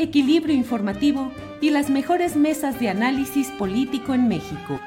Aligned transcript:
equilibrio 0.00 0.54
informativo 0.54 1.32
y 1.60 1.70
las 1.70 1.90
mejores 1.90 2.36
mesas 2.36 2.80
de 2.80 2.88
análisis 2.88 3.48
político 3.50 4.14
en 4.14 4.28
México. 4.28 4.80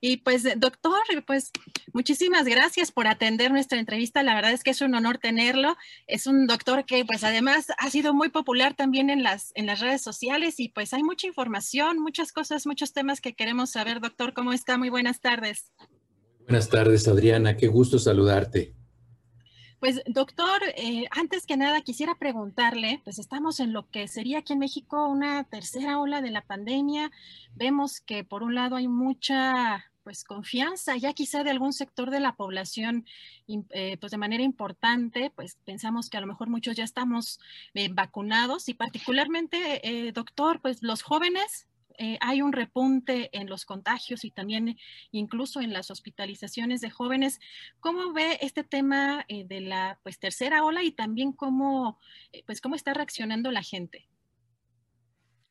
Y 0.00 0.18
pues, 0.18 0.44
doctor, 0.58 1.00
pues 1.26 1.50
muchísimas 1.92 2.44
gracias 2.44 2.92
por 2.92 3.06
atender 3.06 3.50
nuestra 3.50 3.78
entrevista. 3.78 4.22
La 4.22 4.34
verdad 4.34 4.52
es 4.52 4.62
que 4.62 4.70
es 4.70 4.80
un 4.80 4.94
honor 4.94 5.18
tenerlo. 5.18 5.76
Es 6.06 6.26
un 6.26 6.46
doctor 6.46 6.84
que 6.84 7.04
pues 7.04 7.24
además 7.24 7.66
ha 7.78 7.90
sido 7.90 8.14
muy 8.14 8.28
popular 8.28 8.74
también 8.74 9.10
en 9.10 9.22
las, 9.22 9.50
en 9.54 9.66
las 9.66 9.80
redes 9.80 10.02
sociales 10.02 10.60
y 10.60 10.68
pues 10.68 10.92
hay 10.92 11.02
mucha 11.02 11.26
información, 11.26 11.98
muchas 11.98 12.32
cosas, 12.32 12.66
muchos 12.66 12.92
temas 12.92 13.20
que 13.20 13.34
queremos 13.34 13.70
saber. 13.70 14.00
Doctor, 14.00 14.34
¿cómo 14.34 14.52
está? 14.52 14.78
Muy 14.78 14.90
buenas 14.90 15.20
tardes. 15.20 15.72
Buenas 16.40 16.68
tardes, 16.68 17.08
Adriana. 17.08 17.56
Qué 17.56 17.66
gusto 17.66 17.98
saludarte. 17.98 18.77
Pues 19.80 20.02
doctor, 20.06 20.60
eh, 20.76 21.04
antes 21.12 21.46
que 21.46 21.56
nada 21.56 21.80
quisiera 21.82 22.16
preguntarle, 22.16 23.00
pues 23.04 23.20
estamos 23.20 23.60
en 23.60 23.72
lo 23.72 23.88
que 23.88 24.08
sería 24.08 24.38
aquí 24.40 24.52
en 24.52 24.58
México 24.58 25.06
una 25.06 25.44
tercera 25.44 26.00
ola 26.00 26.20
de 26.20 26.32
la 26.32 26.42
pandemia. 26.42 27.12
Vemos 27.54 28.00
que 28.00 28.24
por 28.24 28.42
un 28.42 28.56
lado 28.56 28.74
hay 28.74 28.88
mucha 28.88 29.84
pues 30.02 30.24
confianza 30.24 30.96
ya 30.96 31.12
quizá 31.12 31.44
de 31.44 31.50
algún 31.50 31.72
sector 31.72 32.10
de 32.10 32.18
la 32.18 32.34
población 32.34 33.04
eh, 33.46 33.98
pues 34.00 34.10
de 34.10 34.18
manera 34.18 34.42
importante, 34.42 35.30
pues 35.36 35.58
pensamos 35.64 36.10
que 36.10 36.16
a 36.16 36.22
lo 36.22 36.26
mejor 36.26 36.48
muchos 36.48 36.74
ya 36.74 36.82
estamos 36.82 37.38
eh, 37.74 37.88
vacunados 37.92 38.68
y 38.68 38.74
particularmente, 38.74 40.10
doctor, 40.12 40.60
pues 40.60 40.82
los 40.82 41.02
jóvenes 41.02 41.67
eh, 41.98 42.16
hay 42.20 42.42
un 42.42 42.52
repunte 42.52 43.28
en 43.32 43.48
los 43.48 43.64
contagios 43.64 44.24
y 44.24 44.30
también 44.30 44.78
incluso 45.10 45.60
en 45.60 45.72
las 45.72 45.90
hospitalizaciones 45.90 46.80
de 46.80 46.90
jóvenes. 46.90 47.40
¿Cómo 47.80 48.12
ve 48.12 48.38
este 48.40 48.62
tema 48.62 49.24
eh, 49.28 49.44
de 49.44 49.60
la 49.60 49.98
pues, 50.04 50.18
tercera 50.20 50.64
ola 50.64 50.84
y 50.84 50.92
también 50.92 51.32
cómo, 51.32 51.98
eh, 52.32 52.44
pues, 52.46 52.60
cómo 52.60 52.76
está 52.76 52.94
reaccionando 52.94 53.50
la 53.50 53.62
gente? 53.62 54.08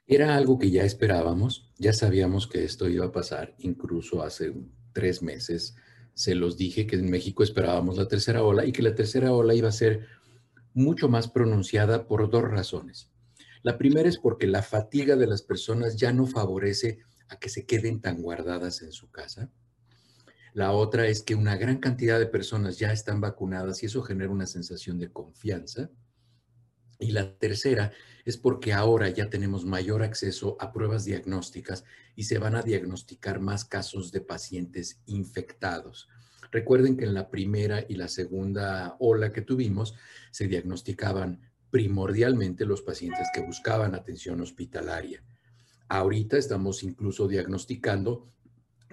Era 0.07 0.37
algo 0.37 0.57
que 0.57 0.71
ya 0.71 0.83
esperábamos, 0.83 1.73
ya 1.77 1.91
sabíamos 1.91 2.47
que 2.47 2.63
esto 2.63 2.87
iba 2.87 3.05
a 3.05 3.11
pasar, 3.11 3.55
incluso 3.59 4.23
hace 4.23 4.53
tres 4.93 5.21
meses 5.21 5.75
se 6.13 6.33
los 6.33 6.57
dije 6.57 6.87
que 6.87 6.95
en 6.95 7.11
México 7.11 7.43
esperábamos 7.43 7.97
la 7.97 8.07
tercera 8.07 8.41
ola 8.41 8.65
y 8.65 8.71
que 8.71 8.81
la 8.81 8.95
tercera 8.95 9.33
ola 9.33 9.53
iba 9.53 9.69
a 9.69 9.73
ser 9.73 10.07
mucho 10.73 11.09
más 11.09 11.27
pronunciada 11.27 12.07
por 12.07 12.29
dos 12.31 12.43
razones. 12.43 13.11
La 13.63 13.77
primera 13.77 14.07
es 14.07 14.17
porque 14.17 14.47
la 14.47 14.63
fatiga 14.63 15.15
de 15.15 15.27
las 15.27 15.41
personas 15.41 15.97
ya 15.97 16.11
no 16.13 16.25
favorece 16.27 16.99
a 17.29 17.37
que 17.37 17.49
se 17.49 17.65
queden 17.65 18.01
tan 18.01 18.21
guardadas 18.21 18.81
en 18.81 18.91
su 18.91 19.09
casa. 19.09 19.51
La 20.53 20.71
otra 20.71 21.07
es 21.07 21.21
que 21.21 21.35
una 21.35 21.55
gran 21.55 21.77
cantidad 21.77 22.19
de 22.19 22.25
personas 22.25 22.79
ya 22.79 22.91
están 22.91 23.21
vacunadas 23.21 23.83
y 23.83 23.85
eso 23.85 24.01
genera 24.01 24.31
una 24.31 24.47
sensación 24.47 24.97
de 24.97 25.11
confianza. 25.11 25.89
Y 26.99 27.11
la 27.11 27.37
tercera 27.37 27.91
es 28.25 28.37
porque 28.37 28.73
ahora 28.73 29.09
ya 29.09 29.29
tenemos 29.29 29.65
mayor 29.65 30.01
acceso 30.01 30.57
a 30.59 30.73
pruebas 30.73 31.05
diagnósticas 31.05 31.83
y 32.15 32.23
se 32.23 32.39
van 32.39 32.55
a 32.55 32.63
diagnosticar 32.63 33.39
más 33.39 33.65
casos 33.65 34.11
de 34.11 34.21
pacientes 34.21 34.99
infectados. 35.05 36.09
Recuerden 36.51 36.97
que 36.97 37.05
en 37.05 37.13
la 37.13 37.29
primera 37.29 37.85
y 37.87 37.95
la 37.95 38.07
segunda 38.07 38.95
ola 38.99 39.31
que 39.31 39.41
tuvimos 39.41 39.95
se 40.31 40.47
diagnosticaban 40.47 41.41
primordialmente 41.69 42.65
los 42.65 42.81
pacientes 42.81 43.27
que 43.33 43.41
buscaban 43.41 43.95
atención 43.95 44.41
hospitalaria. 44.41 45.23
Ahorita 45.89 46.37
estamos 46.37 46.83
incluso 46.83 47.27
diagnosticando 47.27 48.31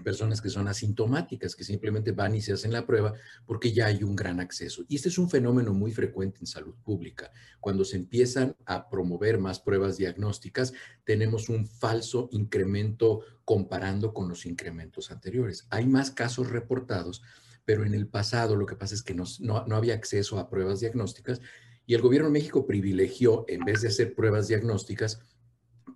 personas 0.03 0.41
que 0.41 0.51
son 0.51 0.69
asintomáticas, 0.69 1.55
que 1.55 1.65
simplemente 1.65 2.13
van 2.13 2.35
y 2.35 2.41
se 2.41 2.53
hacen 2.53 2.73
la 2.73 2.87
prueba 2.87 3.15
porque 3.47 3.73
ya 3.73 3.87
hay 3.87 4.03
un 4.03 4.17
gran 4.17 4.41
acceso. 4.41 4.85
Y 4.89 4.97
este 4.97 5.09
es 5.09 5.19
un 5.19 5.31
fenómeno 5.31 5.73
muy 5.73 5.93
frecuente 5.93 6.39
en 6.41 6.47
salud 6.47 6.75
pública. 6.85 7.31
Cuando 7.61 7.85
se 7.85 7.97
empiezan 7.97 8.57
a 8.67 8.89
promover 8.89 9.39
más 9.39 9.61
pruebas 9.61 9.97
diagnósticas, 9.97 10.73
tenemos 11.05 11.49
un 11.49 11.67
falso 11.67 12.29
incremento 12.33 13.21
comparando 13.45 14.13
con 14.13 14.29
los 14.29 14.47
incrementos 14.47 15.11
anteriores. 15.11 15.67
Hay 15.71 15.87
más 15.87 16.11
casos 16.11 16.51
reportados, 16.51 17.23
pero 17.65 17.85
en 17.85 17.95
el 17.95 18.07
pasado 18.07 18.57
lo 18.57 18.67
que 18.67 18.77
pasa 18.77 18.95
es 18.95 19.03
que 19.03 19.15
no, 19.15 19.25
no 19.41 19.77
había 19.77 19.95
acceso 19.95 20.39
a 20.39 20.51
pruebas 20.51 20.81
diagnósticas 20.81 21.41
y 21.87 21.95
el 21.95 22.01
gobierno 22.01 22.29
de 22.29 22.33
México 22.33 22.67
privilegió, 22.67 23.45
en 23.49 23.65
vez 23.65 23.83
de 23.83 23.89
hacer 23.89 24.15
pruebas 24.15 24.49
diagnósticas, 24.49 25.21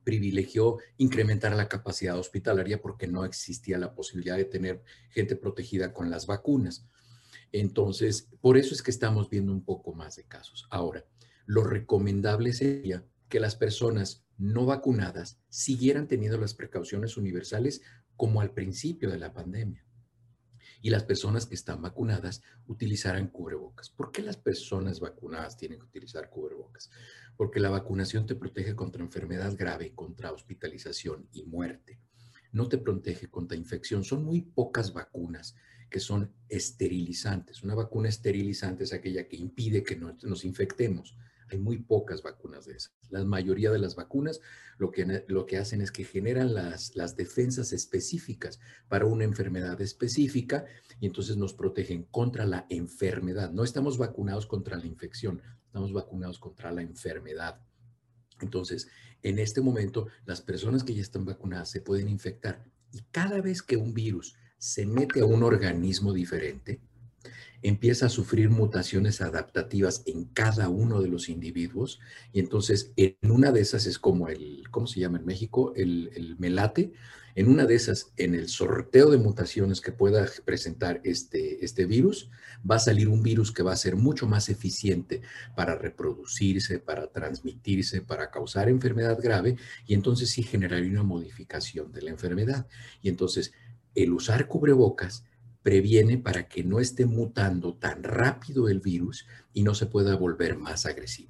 privilegió 0.05 0.79
incrementar 0.97 1.55
la 1.55 1.69
capacidad 1.69 2.19
hospitalaria 2.19 2.81
porque 2.81 3.07
no 3.07 3.25
existía 3.25 3.79
la 3.79 3.95
posibilidad 3.95 4.37
de 4.37 4.45
tener 4.45 4.83
gente 5.11 5.37
protegida 5.37 5.93
con 5.93 6.11
las 6.11 6.27
vacunas. 6.27 6.87
Entonces, 7.53 8.29
por 8.41 8.59
eso 8.59 8.75
es 8.75 8.83
que 8.83 8.91
estamos 8.91 9.31
viendo 9.31 9.53
un 9.53 9.65
poco 9.65 9.95
más 9.95 10.17
de 10.17 10.25
casos. 10.25 10.67
Ahora, 10.71 11.05
lo 11.47 11.65
recomendable 11.65 12.53
sería 12.53 13.05
que 13.29 13.41
las 13.41 13.57
personas 13.57 14.25
no 14.37 14.67
vacunadas 14.67 15.41
siguieran 15.49 16.07
teniendo 16.07 16.39
las 16.39 16.55
precauciones 16.55 17.17
universales 17.17 17.83
como 18.17 18.41
al 18.41 18.53
principio 18.53 19.11
de 19.11 19.19
la 19.19 19.33
pandemia 19.33 19.88
y 20.81 20.91
las 20.91 21.05
personas 21.05 21.47
que 21.47 21.55
están 21.55 21.83
vacunadas 21.83 22.43
utilizarán 22.67 23.29
cubrebocas. 23.29 23.91
¿Por 23.91 24.13
qué 24.13 24.23
las 24.23 24.37
personas 24.37 25.01
vacunadas 25.01 25.57
tienen 25.57 25.79
que 25.79 25.87
utilizar 25.87 26.31
cubrebocas? 26.31 26.91
Porque 27.37 27.61
la 27.61 27.71
vacunación 27.71 28.27
te 28.27 28.35
protege 28.35 28.75
contra 28.75 29.03
enfermedad 29.03 29.57
grave, 29.57 29.93
contra 29.95 30.33
hospitalización 30.33 31.29
y 31.33 31.45
muerte. 31.45 31.99
No 32.53 32.69
te 32.69 32.79
protege 32.79 33.29
contra 33.29 33.57
infección. 33.57 34.05
Son 34.05 34.25
muy 34.25 34.43
pocas 34.43 34.93
vacunas 34.93 35.57
que 35.91 36.01
son 36.01 36.33
esterilizantes. 36.49 37.63
Una 37.63 37.75
vacuna 37.75 38.09
esterilizante 38.09 38.85
es 38.85 38.93
aquella 38.93 39.27
que 39.27 39.37
impide 39.37 39.83
que 39.83 39.97
nos 39.97 40.45
infectemos. 40.45 41.17
Hay 41.51 41.59
muy 41.59 41.79
pocas 41.79 42.23
vacunas 42.23 42.67
de 42.67 42.75
esas. 42.75 42.93
La 43.11 43.25
mayoría 43.25 43.71
de 43.71 43.79
las 43.79 43.95
vacunas 43.97 44.41
lo 44.79 44.91
que, 44.91 45.25
lo 45.29 45.47
que 45.47 45.59
hacen 45.59 45.81
es 45.81 45.91
que 45.91 46.05
generan 46.05 46.55
las, 46.55 46.95
las 46.95 47.17
defensas 47.17 47.73
específicas 47.73 48.61
para 48.89 49.07
una 49.07 49.25
enfermedad 49.25 49.81
específica 49.81 50.67
y 51.01 51.07
entonces 51.07 51.37
nos 51.37 51.55
protegen 51.55 52.05
contra 52.05 52.47
la 52.47 52.67
enfermedad. 52.69 53.51
No 53.51 53.65
estamos 53.65 53.99
vacunados 53.99 54.47
contra 54.47 54.77
la 54.77 54.87
infección, 54.87 55.43
estamos 55.67 55.93
vacunados 55.93 56.39
contra 56.39 56.71
la 56.71 56.83
enfermedad. 56.83 57.61
Entonces, 58.41 58.89
en 59.23 59.39
este 59.39 59.61
momento, 59.61 60.07
las 60.25 60.41
personas 60.41 60.85
que 60.85 60.95
ya 60.95 61.03
están 61.03 61.25
vacunadas 61.25 61.71
se 61.71 61.81
pueden 61.81 62.09
infectar 62.09 62.65
y 62.93 63.03
cada 63.11 63.41
vez 63.41 63.63
que 63.63 63.77
un 63.77 63.95
virus 63.95 64.37
se 64.59 64.87
mete 64.87 65.21
a 65.21 65.25
un 65.25 65.43
organismo 65.43 66.13
diferente, 66.13 66.81
empieza 67.63 68.07
a 68.07 68.11
sufrir 68.11 68.51
mutaciones 68.51 69.21
adaptativas 69.21 70.03
en 70.07 70.25
cada 70.27 70.69
uno 70.69 71.01
de 71.01 71.09
los 71.09 71.29
individuos 71.29 72.01
y 72.33 72.41
entonces 72.41 72.93
en 72.97 73.17
una 73.23 73.53
de 73.53 73.61
esas 73.61 73.87
es 73.87 73.99
como 73.99 74.29
el, 74.29 74.65
¿cómo 74.71 74.87
se 74.87 75.01
llama 75.01 75.19
en 75.19 75.27
México? 75.27 75.73
El, 75.75 76.11
el 76.15 76.39
melate. 76.39 76.93
En 77.35 77.49
una 77.49 77.67
de 77.67 77.77
esas, 77.77 78.13
en 78.17 78.35
el 78.35 78.49
sorteo 78.49 79.11
de 79.11 79.17
mutaciones 79.17 79.81
que 79.81 79.93
pueda 79.93 80.27
presentar 80.45 81.01
este, 81.05 81.65
este 81.65 81.87
virus, 81.87 82.31
va 82.69 82.77
a 82.77 82.81
salir 82.81 83.09
un 83.09 83.23
virus 83.23 83.53
que 83.53 83.63
va 83.63 83.73
a 83.73 83.77
ser 83.77 83.95
mucho 83.95 84.27
más 84.27 84.49
eficiente 84.49 85.23
para 85.55 85.77
reproducirse, 85.77 86.81
para 86.81 87.07
transmitirse, 87.13 88.01
para 88.01 88.31
causar 88.33 88.69
enfermedad 88.69 89.19
grave 89.23 89.57
y 89.87 89.95
entonces 89.95 90.31
sí 90.31 90.43
generaría 90.43 90.91
una 90.91 91.05
modificación 91.05 91.93
de 91.93 92.03
la 92.03 92.11
enfermedad. 92.11 92.67
Y 93.03 93.09
entonces 93.09 93.53
el 93.95 94.13
usar 94.13 94.49
cubrebocas 94.49 95.25
previene 95.69 96.17
para 96.17 96.49
que 96.49 96.65
no 96.65 96.81
esté 96.81 97.05
mutando 97.05 97.75
tan 97.75 98.03
rápido 98.03 98.71
el 98.71 98.81
virus 98.81 99.27
y 99.53 99.63
no 99.63 99.75
se 99.75 99.85
pueda 99.85 100.17
volver 100.17 100.57
más 100.57 100.87
agresivo. 100.87 101.29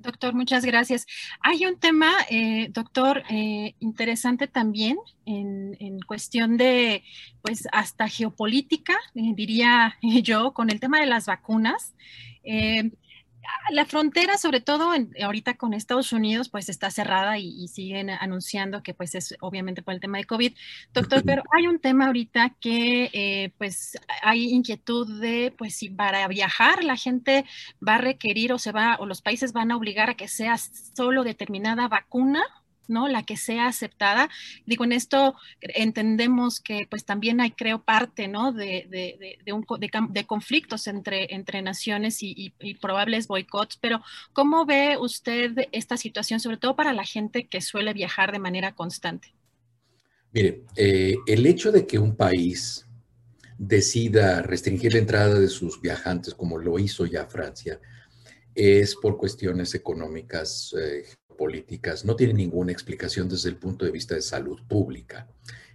Doctor, 0.00 0.34
muchas 0.34 0.66
gracias. 0.66 1.06
Hay 1.40 1.64
un 1.64 1.78
tema, 1.78 2.12
eh, 2.28 2.68
doctor, 2.72 3.22
eh, 3.30 3.74
interesante 3.80 4.48
también 4.48 4.98
en, 5.24 5.98
cuestión 6.06 6.58
de, 6.58 7.04
pues, 7.40 7.66
hasta 7.72 8.06
geopolítica, 8.06 8.98
eh, 9.14 9.32
diría 9.34 9.96
yo, 10.22 10.52
con 10.52 10.68
el 10.68 10.78
tema 10.78 11.00
de 11.00 11.06
las 11.06 11.24
vacunas 11.24 11.94
la 13.70 13.84
frontera, 13.86 14.38
sobre 14.38 14.60
todo 14.60 14.92
ahorita 15.22 15.54
con 15.54 15.74
Estados 15.74 16.12
Unidos, 16.12 16.48
pues 16.48 16.68
está 16.68 16.90
cerrada 16.90 17.38
y, 17.38 17.66
siguen 17.68 18.10
anunciando 18.10 18.82
que 18.82 18.94
pues 18.94 19.14
es 19.14 19.34
obviamente 19.40 19.82
por 19.82 19.94
el 19.94 20.00
tema 20.00 20.18
de 20.18 20.24
COVID. 20.24 20.54
Doctor, 20.94 21.22
pero 21.26 21.42
hay 21.56 21.66
un 21.66 21.78
tema 21.78 22.06
ahorita 22.06 22.54
que 22.60 23.10
eh, 23.12 23.52
pues 23.58 23.98
hay 24.22 24.50
inquietud 24.50 25.20
de 25.20 25.52
pues 25.56 25.74
si 25.74 25.90
para 25.90 26.26
viajar 26.28 26.84
la 26.84 26.96
gente 26.96 27.44
va 27.86 27.96
a 27.96 27.98
requerir 27.98 28.52
o 28.52 28.58
se 28.58 28.72
va 28.72 28.96
o 28.98 29.06
los 29.06 29.22
países 29.22 29.52
van 29.52 29.70
a 29.72 29.76
obligar 29.76 30.10
a 30.10 30.14
que 30.14 30.28
sea 30.28 30.56
solo 30.58 31.24
determinada 31.24 31.88
vacuna 31.88 32.42
¿no? 32.88 33.08
La 33.08 33.22
que 33.22 33.36
sea 33.36 33.66
aceptada. 33.66 34.28
Digo, 34.64 34.84
en 34.84 34.92
esto 34.92 35.34
entendemos 35.60 36.60
que 36.60 36.86
pues 36.88 37.04
también 37.04 37.40
hay, 37.40 37.52
creo, 37.52 37.82
parte, 37.82 38.28
¿no? 38.28 38.52
De, 38.52 38.86
de, 38.90 39.38
de, 39.44 40.26
conflictos 40.26 40.86
entre, 40.86 41.34
entre 41.34 41.62
naciones 41.62 42.18
y, 42.20 42.54
probables 42.80 43.26
boicots, 43.26 43.78
pero 43.80 44.02
¿cómo 44.32 44.66
ve 44.66 44.96
usted 44.98 45.68
esta 45.72 45.96
situación, 45.96 46.40
sobre 46.40 46.56
todo 46.56 46.76
para 46.76 46.92
la 46.92 47.04
gente 47.04 47.46
que 47.46 47.60
suele 47.60 47.92
viajar 47.92 48.32
de 48.32 48.38
manera 48.38 48.74
constante? 48.74 49.32
Mire, 50.32 50.62
eh, 50.76 51.16
el 51.26 51.46
hecho 51.46 51.72
de 51.72 51.86
que 51.86 51.98
un 51.98 52.16
país 52.16 52.86
decida 53.58 54.42
restringir 54.42 54.92
la 54.92 54.98
entrada 54.98 55.38
de 55.38 55.48
sus 55.48 55.80
viajantes, 55.80 56.34
como 56.34 56.58
lo 56.58 56.78
hizo 56.78 57.06
ya 57.06 57.26
Francia, 57.26 57.80
es 58.54 58.96
por 58.96 59.16
cuestiones 59.16 59.74
económicas, 59.74 60.74
eh, 60.80 61.04
políticas 61.46 62.04
no 62.04 62.16
tiene 62.16 62.34
ninguna 62.34 62.72
explicación 62.72 63.28
desde 63.28 63.50
el 63.50 63.56
punto 63.56 63.84
de 63.84 63.92
vista 63.92 64.16
de 64.16 64.20
salud 64.20 64.58
pública. 64.66 65.28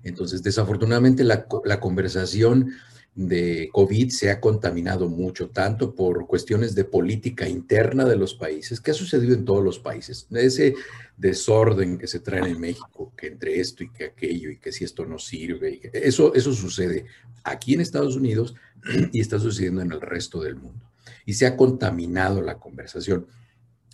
Entonces, 0.03 0.43
desafortunadamente, 0.43 1.23
la, 1.23 1.79
conversación 1.79 2.73
de 3.15 3.69
COVID 3.71 4.09
se 4.09 4.31
ha 4.31 4.41
contaminado 4.41 5.07
mucho, 5.07 5.49
tanto 5.49 5.95
por 5.95 6.27
cuestiones 6.27 6.75
de 6.75 6.83
política 6.83 7.47
interna 7.47 8.03
de 8.03 8.17
los 8.17 8.33
países, 8.33 8.81
que 8.81 8.91
ha 8.91 8.93
sucedido 8.93 9.33
en 9.33 9.45
todos 9.45 9.63
los 9.63 9.79
países. 9.79 10.27
Ese 10.31 10.75
desorden 11.15 11.97
que 11.97 12.07
se 12.07 12.19
trae 12.19 12.49
en 12.49 12.59
México, 12.59 13.13
que 13.15 13.27
entre 13.27 13.61
esto 13.61 13.85
y 13.85 13.91
que 13.91 14.03
aquello, 14.03 14.51
y 14.51 14.57
que 14.57 14.73
si 14.73 14.83
esto 14.83 15.05
no 15.05 15.19
sirve, 15.19 15.79
eso, 15.93 16.33
eso 16.35 16.53
sucede 16.53 17.05
aquí 17.45 17.75
en 17.75 17.79
Estados 17.79 18.17
Unidos 18.17 18.55
y 19.13 19.21
está 19.21 19.39
sucediendo 19.39 19.81
en 19.81 19.93
el 19.93 20.01
resto 20.01 20.41
del 20.41 20.57
mundo. 20.57 20.85
Y 21.25 21.35
se 21.35 21.45
ha 21.45 21.55
contaminado 21.55 22.41
la 22.41 22.57
conversación 22.59 23.25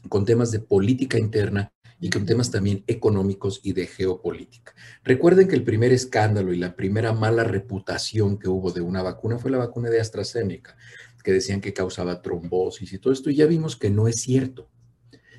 con 0.09 0.25
temas 0.25 0.51
de 0.51 0.59
política 0.59 1.19
interna 1.19 1.71
y 1.99 2.09
con 2.09 2.25
temas 2.25 2.51
también 2.51 2.83
económicos 2.88 3.59
y 3.63 3.73
de 3.73 3.88
geopolítica. 3.88 4.73
Recuerden 5.03 5.47
que 5.47 5.55
el 5.55 5.63
primer 5.63 5.91
escándalo 5.91 6.53
y 6.53 6.57
la 6.57 6.75
primera 6.75 7.13
mala 7.13 7.44
reputación 7.44 8.38
que 8.38 8.49
hubo 8.49 8.71
de 8.71 8.81
una 8.81 9.01
vacuna 9.01 9.39
fue 9.39 9.51
la 9.51 9.57
vacuna 9.57 9.89
de 9.89 9.99
AstraZeneca, 9.99 10.77
que 11.23 11.33
decían 11.33 11.59
que 11.59 11.73
causaba 11.73 12.21
trombosis 12.21 12.94
y 12.94 12.99
todo 12.99 13.11
esto, 13.13 13.29
y 13.29 13.35
ya 13.35 13.47
vimos 13.47 13.75
que 13.75 13.89
no 13.89 14.07
es 14.07 14.21
cierto. 14.21 14.69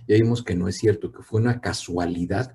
Ya 0.07 0.17
vimos 0.17 0.43
que 0.43 0.55
no 0.55 0.69
es 0.69 0.77
cierto, 0.77 1.13
que 1.13 1.23
fue 1.23 1.41
una 1.41 1.61
casualidad 1.61 2.55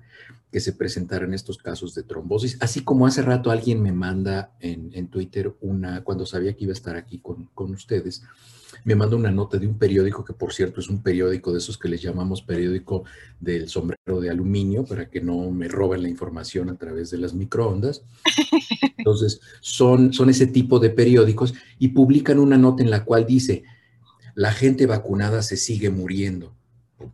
que 0.54 0.60
se 0.60 0.72
presentaron 0.72 1.34
estos 1.34 1.58
casos 1.58 1.96
de 1.96 2.04
trombosis, 2.04 2.56
así 2.60 2.84
como 2.84 3.08
hace 3.08 3.22
rato 3.22 3.50
alguien 3.50 3.82
me 3.82 3.90
manda 3.90 4.52
en, 4.60 4.88
en 4.94 5.08
Twitter 5.08 5.52
una, 5.60 6.04
cuando 6.04 6.24
sabía 6.26 6.54
que 6.54 6.62
iba 6.62 6.70
a 6.70 6.74
estar 6.74 6.94
aquí 6.94 7.18
con, 7.18 7.46
con 7.54 7.72
ustedes, 7.72 8.22
me 8.84 8.94
mandó 8.94 9.16
una 9.16 9.32
nota 9.32 9.58
de 9.58 9.66
un 9.66 9.76
periódico, 9.76 10.24
que 10.24 10.32
por 10.32 10.52
cierto 10.52 10.78
es 10.78 10.88
un 10.88 11.02
periódico 11.02 11.50
de 11.50 11.58
esos 11.58 11.76
que 11.76 11.88
les 11.88 12.00
llamamos 12.00 12.42
periódico 12.42 13.02
del 13.40 13.68
sombrero 13.68 14.20
de 14.20 14.30
aluminio, 14.30 14.84
para 14.84 15.10
que 15.10 15.20
no 15.20 15.50
me 15.50 15.66
roben 15.66 16.04
la 16.04 16.08
información 16.08 16.70
a 16.70 16.76
través 16.76 17.10
de 17.10 17.18
las 17.18 17.34
microondas. 17.34 18.04
Entonces, 18.96 19.40
son, 19.60 20.12
son 20.12 20.30
ese 20.30 20.46
tipo 20.46 20.78
de 20.78 20.90
periódicos 20.90 21.52
y 21.80 21.88
publican 21.88 22.38
una 22.38 22.56
nota 22.56 22.84
en 22.84 22.90
la 22.90 23.04
cual 23.04 23.26
dice, 23.26 23.64
la 24.36 24.52
gente 24.52 24.86
vacunada 24.86 25.42
se 25.42 25.56
sigue 25.56 25.90
muriendo. 25.90 26.54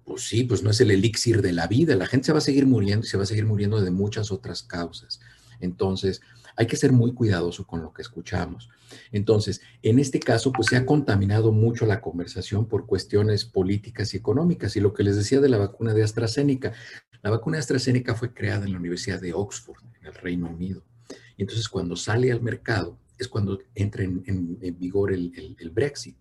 Pues 0.05 0.23
sí, 0.23 0.45
pues 0.45 0.63
no 0.63 0.71
es 0.71 0.81
el 0.81 0.91
elixir 0.91 1.43
de 1.43 1.53
la 1.53 1.67
vida, 1.67 1.97
la 1.97 2.07
gente 2.07 2.27
se 2.27 2.33
va 2.33 2.39
a 2.39 2.43
seguir 2.43 2.67
muriendo 2.67 3.07
y 3.07 3.09
se 3.09 3.17
va 3.17 3.23
a 3.23 3.27
seguir 3.27 3.47
muriendo 3.47 3.81
de 3.81 3.91
muchas 3.91 4.31
otras 4.31 4.63
causas. 4.63 5.21
Entonces, 5.61 6.21
hay 6.57 6.67
que 6.67 6.77
ser 6.77 6.93
muy 6.93 7.15
cuidadoso 7.15 7.67
con 7.67 7.83
lo 7.83 7.93
que 7.93 8.03
escuchamos. 8.03 8.69
Entonces, 9.13 9.63
en 9.83 9.99
este 9.99 10.21
caso, 10.21 10.53
pues 10.53 10.69
se 10.69 10.77
ha 10.77 10.85
contaminado 10.85 11.53
mucho 11.53 11.87
la 11.87 12.01
conversación 12.01 12.67
por 12.67 12.87
cuestiones 12.87 13.45
políticas 13.45 14.13
y 14.13 14.19
económicas. 14.19 14.77
Y 14.77 14.81
lo 14.81 14.93
que 14.93 15.03
les 15.03 15.17
decía 15.17 15.41
de 15.41 15.49
la 15.49 15.59
vacuna 15.59 15.95
de 15.95 16.03
AstraZeneca, 16.03 16.73
la 17.23 17.31
vacuna 17.31 17.57
de 17.57 17.61
AstraZeneca 17.61 18.15
fue 18.15 18.35
creada 18.35 18.67
en 18.67 18.73
la 18.73 18.79
Universidad 18.79 19.21
de 19.21 19.33
Oxford, 19.33 19.83
en 20.01 20.07
el 20.07 20.15
Reino 20.15 20.49
Unido. 20.49 20.85
Y 21.37 21.43
entonces, 21.43 21.69
cuando 21.69 21.97
sale 21.97 22.31
al 22.31 22.43
mercado, 22.43 22.99
es 23.19 23.29
cuando 23.29 23.59
entra 23.75 24.03
en, 24.05 24.79
vigor 24.79 25.13
el, 25.13 25.71
Brexit. 25.73 26.17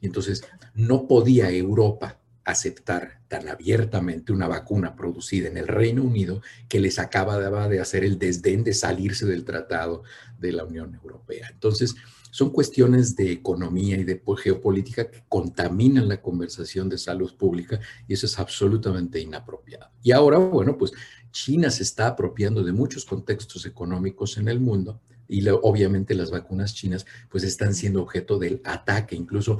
Entonces, 0.00 0.44
no 0.74 1.06
podía 1.06 1.50
Europa 1.50 2.20
aceptar 2.44 3.20
tan 3.28 3.48
abiertamente 3.48 4.32
una 4.32 4.48
vacuna 4.48 4.96
producida 4.96 5.48
en 5.48 5.56
el 5.56 5.68
Reino 5.68 6.02
Unido 6.02 6.42
que 6.68 6.80
les 6.80 6.98
acaba 6.98 7.38
de 7.68 7.80
hacer 7.80 8.04
el 8.04 8.18
desdén 8.18 8.64
de 8.64 8.74
salirse 8.74 9.26
del 9.26 9.44
tratado 9.44 10.02
de 10.38 10.52
la 10.52 10.64
Unión 10.64 10.94
Europea. 10.94 11.48
Entonces, 11.52 11.94
son 12.32 12.50
cuestiones 12.50 13.14
de 13.14 13.30
economía 13.30 13.96
y 13.96 14.04
de 14.04 14.22
geopolítica 14.38 15.10
que 15.10 15.22
contaminan 15.28 16.08
la 16.08 16.22
conversación 16.22 16.88
de 16.88 16.96
salud 16.96 17.36
pública 17.36 17.78
y 18.08 18.14
eso 18.14 18.24
es 18.24 18.38
absolutamente 18.38 19.20
inapropiado. 19.20 19.90
Y 20.02 20.12
ahora, 20.12 20.38
bueno, 20.38 20.78
pues 20.78 20.92
China 21.30 21.70
se 21.70 21.82
está 21.82 22.06
apropiando 22.06 22.64
de 22.64 22.72
muchos 22.72 23.04
contextos 23.04 23.66
económicos 23.66 24.38
en 24.38 24.48
el 24.48 24.60
mundo 24.60 25.00
y 25.28 25.46
obviamente 25.48 26.14
las 26.14 26.30
vacunas 26.30 26.74
chinas 26.74 27.06
pues 27.28 27.44
están 27.44 27.74
siendo 27.74 28.02
objeto 28.02 28.38
del 28.38 28.62
ataque, 28.64 29.14
incluso 29.14 29.58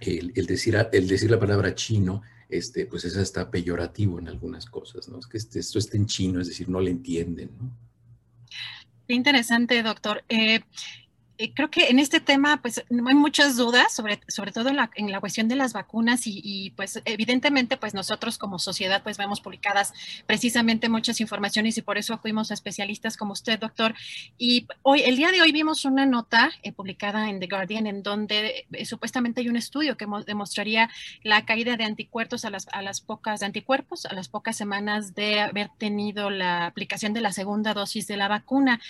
el, 0.00 0.46
decir, 0.46 0.76
el 0.92 1.08
decir 1.08 1.30
la 1.30 1.38
palabra 1.38 1.74
chino, 1.74 2.22
este, 2.48 2.86
pues 2.86 3.04
es 3.04 3.16
hasta 3.16 3.50
peyorativo 3.50 4.18
en 4.18 4.28
algunas 4.28 4.66
cosas, 4.66 5.08
¿no? 5.08 5.18
Es 5.18 5.26
que 5.26 5.38
este, 5.38 5.60
esto 5.60 5.78
está 5.78 5.96
en 5.96 6.06
chino, 6.06 6.40
es 6.40 6.48
decir, 6.48 6.68
no 6.68 6.80
le 6.80 6.90
entienden, 6.90 7.50
¿no? 7.58 7.70
Qué 9.06 9.14
interesante, 9.14 9.82
doctor. 9.82 10.24
Eh, 10.28 10.60
creo 11.54 11.70
que 11.70 11.88
en 11.88 11.98
este 11.98 12.20
tema, 12.20 12.60
pues, 12.62 12.84
no 12.90 13.08
hay 13.08 13.14
muchas 13.14 13.56
dudas, 13.56 13.92
sobre, 13.92 14.20
sobre 14.28 14.52
todo 14.52 14.68
en 14.68 14.76
la, 14.76 14.90
en 14.94 15.10
la 15.10 15.20
cuestión 15.20 15.48
de 15.48 15.56
las 15.56 15.72
vacunas 15.72 16.22
y, 16.26 16.72
pues, 16.76 17.02
evidentemente, 17.04 17.76
pues, 17.76 17.94
nosotros 17.94 18.38
como 18.38 18.58
sociedad, 18.58 19.02
pues, 19.02 19.18
vemos 19.18 19.40
publicadas 19.40 19.92
precisamente 20.26 20.88
muchas 20.88 21.20
informaciones 21.20 21.76
y 21.76 21.82
por 21.82 21.98
eso 21.98 22.14
acudimos 22.14 22.50
a 22.50 22.54
especialistas 22.54 23.16
como 23.16 23.32
usted, 23.32 23.58
doctor. 23.58 23.94
Y 24.38 24.66
hoy, 24.82 25.02
el 25.02 25.16
día 25.16 25.32
de 25.32 25.42
hoy 25.42 25.50
vimos 25.50 25.84
una 25.84 26.06
nota 26.06 26.52
eh, 26.62 26.72
publicada 26.72 27.28
en 27.28 27.40
The 27.40 27.48
Guardian 27.48 27.86
en 27.86 28.02
donde 28.02 28.66
eh, 28.70 28.84
supuestamente 28.84 29.40
hay 29.40 29.48
un 29.48 29.56
estudio 29.56 29.96
que 29.96 30.06
demostraría 30.26 30.88
la 31.22 31.44
caída 31.44 31.76
de 31.76 31.84
anticuerpos 31.84 32.44
a 32.44 32.50
las, 32.50 32.68
a 32.70 32.80
las 32.80 33.00
pocas 33.00 33.42
anticuerpos, 33.42 34.06
a 34.06 34.14
las 34.14 34.28
pocas 34.28 34.56
semanas 34.56 35.14
de 35.14 35.40
haber 35.40 35.70
tenido 35.78 36.30
la 36.30 36.66
aplicación 36.66 37.12
de 37.12 37.20
la 37.20 37.32
segunda 37.32 37.74
dosis 37.74 38.06
de 38.06 38.16
la 38.16 38.28
vacuna. 38.28 38.80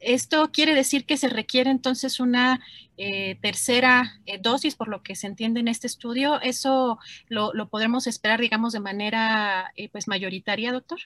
Esto 0.00 0.50
quiere 0.52 0.74
decir 0.74 1.06
que 1.06 1.16
se 1.16 1.28
requiere 1.28 1.70
entonces 1.70 1.93
entonces 1.94 2.18
una 2.18 2.60
eh, 2.96 3.38
tercera 3.40 4.20
eh, 4.26 4.40
dosis, 4.42 4.74
por 4.74 4.88
lo 4.88 5.04
que 5.04 5.14
se 5.14 5.28
entiende 5.28 5.60
en 5.60 5.68
este 5.68 5.86
estudio. 5.86 6.40
¿Eso 6.40 6.98
lo, 7.28 7.68
podemos 7.68 8.08
esperar, 8.08 8.40
digamos, 8.40 8.72
de 8.72 8.80
manera 8.80 9.72
eh, 9.76 9.88
pues 9.90 10.08
mayoritaria, 10.08 10.72
doctor? 10.72 10.98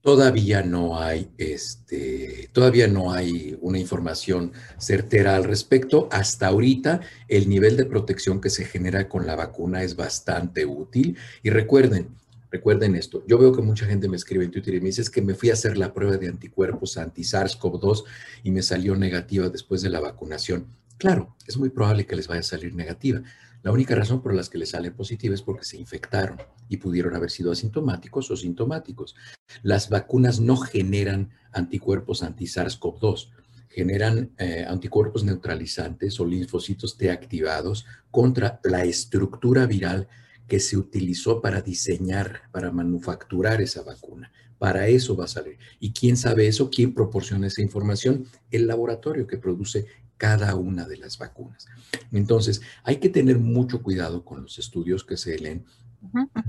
Todavía 0.00 0.62
no 0.62 0.98
hay, 0.98 1.30
este, 1.38 2.50
todavía 2.52 2.88
no 2.88 3.12
hay 3.12 3.56
una 3.60 3.78
información 3.78 4.52
certera 4.76 5.36
al 5.36 5.44
respecto. 5.44 6.08
Hasta 6.10 6.48
ahorita, 6.48 7.00
el 7.28 7.48
nivel 7.48 7.76
de 7.76 7.84
protección 7.84 8.40
que 8.40 8.50
se 8.50 8.64
genera 8.64 9.08
con 9.08 9.24
la 9.24 9.36
vacuna 9.36 9.84
es 9.84 9.94
bastante 9.94 10.66
útil. 10.66 11.16
Y 11.44 11.50
recuerden, 11.50 12.08
Recuerden 12.50 12.94
esto, 12.94 13.22
yo 13.26 13.38
veo 13.38 13.52
que 13.52 13.60
mucha 13.60 13.84
gente 13.84 14.08
me 14.08 14.16
escribe 14.16 14.44
en 14.44 14.50
Twitter 14.50 14.74
y 14.74 14.80
me 14.80 14.86
dice 14.86 15.02
es 15.02 15.10
que 15.10 15.20
me 15.20 15.34
fui 15.34 15.50
a 15.50 15.52
hacer 15.52 15.76
la 15.76 15.92
prueba 15.92 16.16
de 16.16 16.28
anticuerpos 16.28 16.96
anti-SARS-CoV-2 16.96 18.04
y 18.42 18.50
me 18.50 18.62
salió 18.62 18.96
negativa 18.96 19.48
después 19.50 19.82
de 19.82 19.90
la 19.90 20.00
vacunación. 20.00 20.66
Claro, 20.96 21.36
es 21.46 21.58
muy 21.58 21.68
probable 21.68 22.06
que 22.06 22.16
les 22.16 22.26
vaya 22.26 22.40
a 22.40 22.44
salir 22.44 22.74
negativa. 22.74 23.22
La 23.62 23.72
única 23.72 23.94
razón 23.94 24.22
por 24.22 24.34
la 24.34 24.42
que 24.44 24.56
les 24.56 24.70
sale 24.70 24.90
positiva 24.92 25.34
es 25.34 25.42
porque 25.42 25.64
se 25.64 25.76
infectaron 25.76 26.38
y 26.68 26.78
pudieron 26.78 27.14
haber 27.14 27.30
sido 27.30 27.52
asintomáticos 27.52 28.30
o 28.30 28.36
sintomáticos. 28.36 29.14
Las 29.62 29.90
vacunas 29.90 30.40
no 30.40 30.56
generan 30.56 31.30
anticuerpos 31.52 32.22
anti-SARS-CoV-2, 32.22 33.30
generan 33.68 34.30
eh, 34.38 34.64
anticuerpos 34.66 35.22
neutralizantes 35.24 36.18
o 36.18 36.24
linfocitos 36.24 36.96
T 36.96 37.10
activados 37.10 37.84
contra 38.10 38.60
la 38.64 38.84
estructura 38.84 39.66
viral 39.66 40.08
que 40.48 40.60
se 40.60 40.76
utilizó 40.76 41.40
para 41.40 41.60
diseñar, 41.60 42.42
para 42.50 42.72
manufacturar 42.72 43.60
esa 43.60 43.82
vacuna. 43.82 44.32
Para 44.58 44.88
eso 44.88 45.16
va 45.16 45.26
a 45.26 45.28
salir. 45.28 45.58
¿Y 45.78 45.92
quién 45.92 46.16
sabe 46.16 46.48
eso? 46.48 46.70
¿Quién 46.70 46.94
proporciona 46.94 47.46
esa 47.46 47.62
información? 47.62 48.26
El 48.50 48.66
laboratorio 48.66 49.26
que 49.26 49.36
produce 49.36 49.86
cada 50.16 50.56
una 50.56 50.88
de 50.88 50.96
las 50.96 51.18
vacunas. 51.18 51.66
Entonces, 52.10 52.60
hay 52.82 52.96
que 52.96 53.08
tener 53.08 53.38
mucho 53.38 53.82
cuidado 53.82 54.24
con 54.24 54.42
los 54.42 54.58
estudios 54.58 55.04
que 55.04 55.16
se 55.16 55.38
leen. 55.38 55.64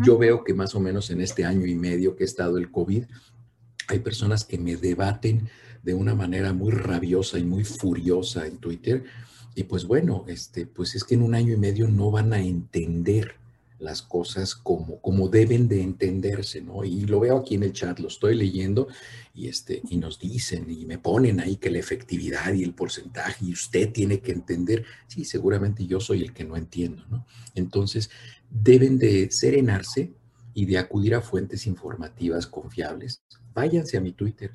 Yo 0.04 0.18
veo 0.18 0.44
que 0.44 0.54
más 0.54 0.74
o 0.76 0.80
menos 0.80 1.12
en 1.12 1.22
este 1.22 1.46
año 1.46 1.66
y 1.68 1.76
medio 1.76 2.16
que 2.16 2.24
ha 2.24 2.26
estado 2.26 2.58
el 2.58 2.72
COVID, 2.72 3.04
hay 3.88 4.00
personas 4.00 4.46
que 4.46 4.58
me 4.58 4.76
debaten 4.76 5.50
de 5.84 5.94
una 5.94 6.16
manera 6.16 6.54
muy 6.54 6.72
rabiosa 6.72 7.38
y 7.38 7.44
muy 7.44 7.64
furiosa 7.64 8.48
en 8.48 8.58
Twitter. 8.58 9.04
Y 9.56 9.64
pues 9.64 9.86
bueno, 9.86 10.26
este, 10.28 10.66
pues 10.66 10.96
es 10.96 11.04
que 11.04 11.16
en 11.16 11.24
un 11.24 11.36
año 11.36 11.54
y 11.54 11.58
medio 11.58 11.88
no 11.88 12.12
van 12.12 12.34
a 12.34 12.42
entender 12.42 13.36
las 13.80 14.02
cosas 14.02 14.56
como, 14.56 15.00
como 15.02 15.30
deben 15.30 15.68
de 15.68 15.82
entenderse, 15.82 16.62
¿no? 16.62 16.84
Y 16.84 17.02
lo 17.02 17.22
veo 17.22 17.38
aquí 17.38 17.56
en 17.56 17.64
el 17.64 17.74
chat, 17.74 18.00
lo 18.00 18.10
estoy 18.10 18.36
leyendo 18.36 18.88
y, 19.34 19.48
este, 19.48 19.82
y 19.90 19.98
nos 19.98 20.20
dicen 20.20 20.70
y 20.70 20.86
me 20.86 20.98
ponen 20.98 21.40
ahí 21.40 21.56
que 21.56 21.72
la 21.72 21.80
efectividad 21.80 22.54
y 22.54 22.64
el 22.64 22.74
porcentaje 22.74 23.46
y 23.46 23.54
usted 23.54 23.92
tiene 23.92 24.20
que 24.20 24.34
entender, 24.34 24.86
sí, 25.08 25.24
seguramente 25.24 25.86
yo 25.86 26.00
soy 26.00 26.24
el 26.24 26.34
que 26.34 26.44
no 26.44 26.58
entiendo, 26.58 27.06
¿no? 27.10 27.26
Entonces, 27.56 28.10
deben 28.50 29.00
de 29.00 29.32
serenarse 29.32 30.14
y 30.54 30.66
de 30.66 30.78
acudir 30.78 31.16
a 31.16 31.22
fuentes 31.22 31.66
informativas 31.66 32.48
confiables. 32.48 33.24
Váyanse 33.54 33.98
a 33.98 34.02
mi 34.02 34.12
Twitter, 34.12 34.52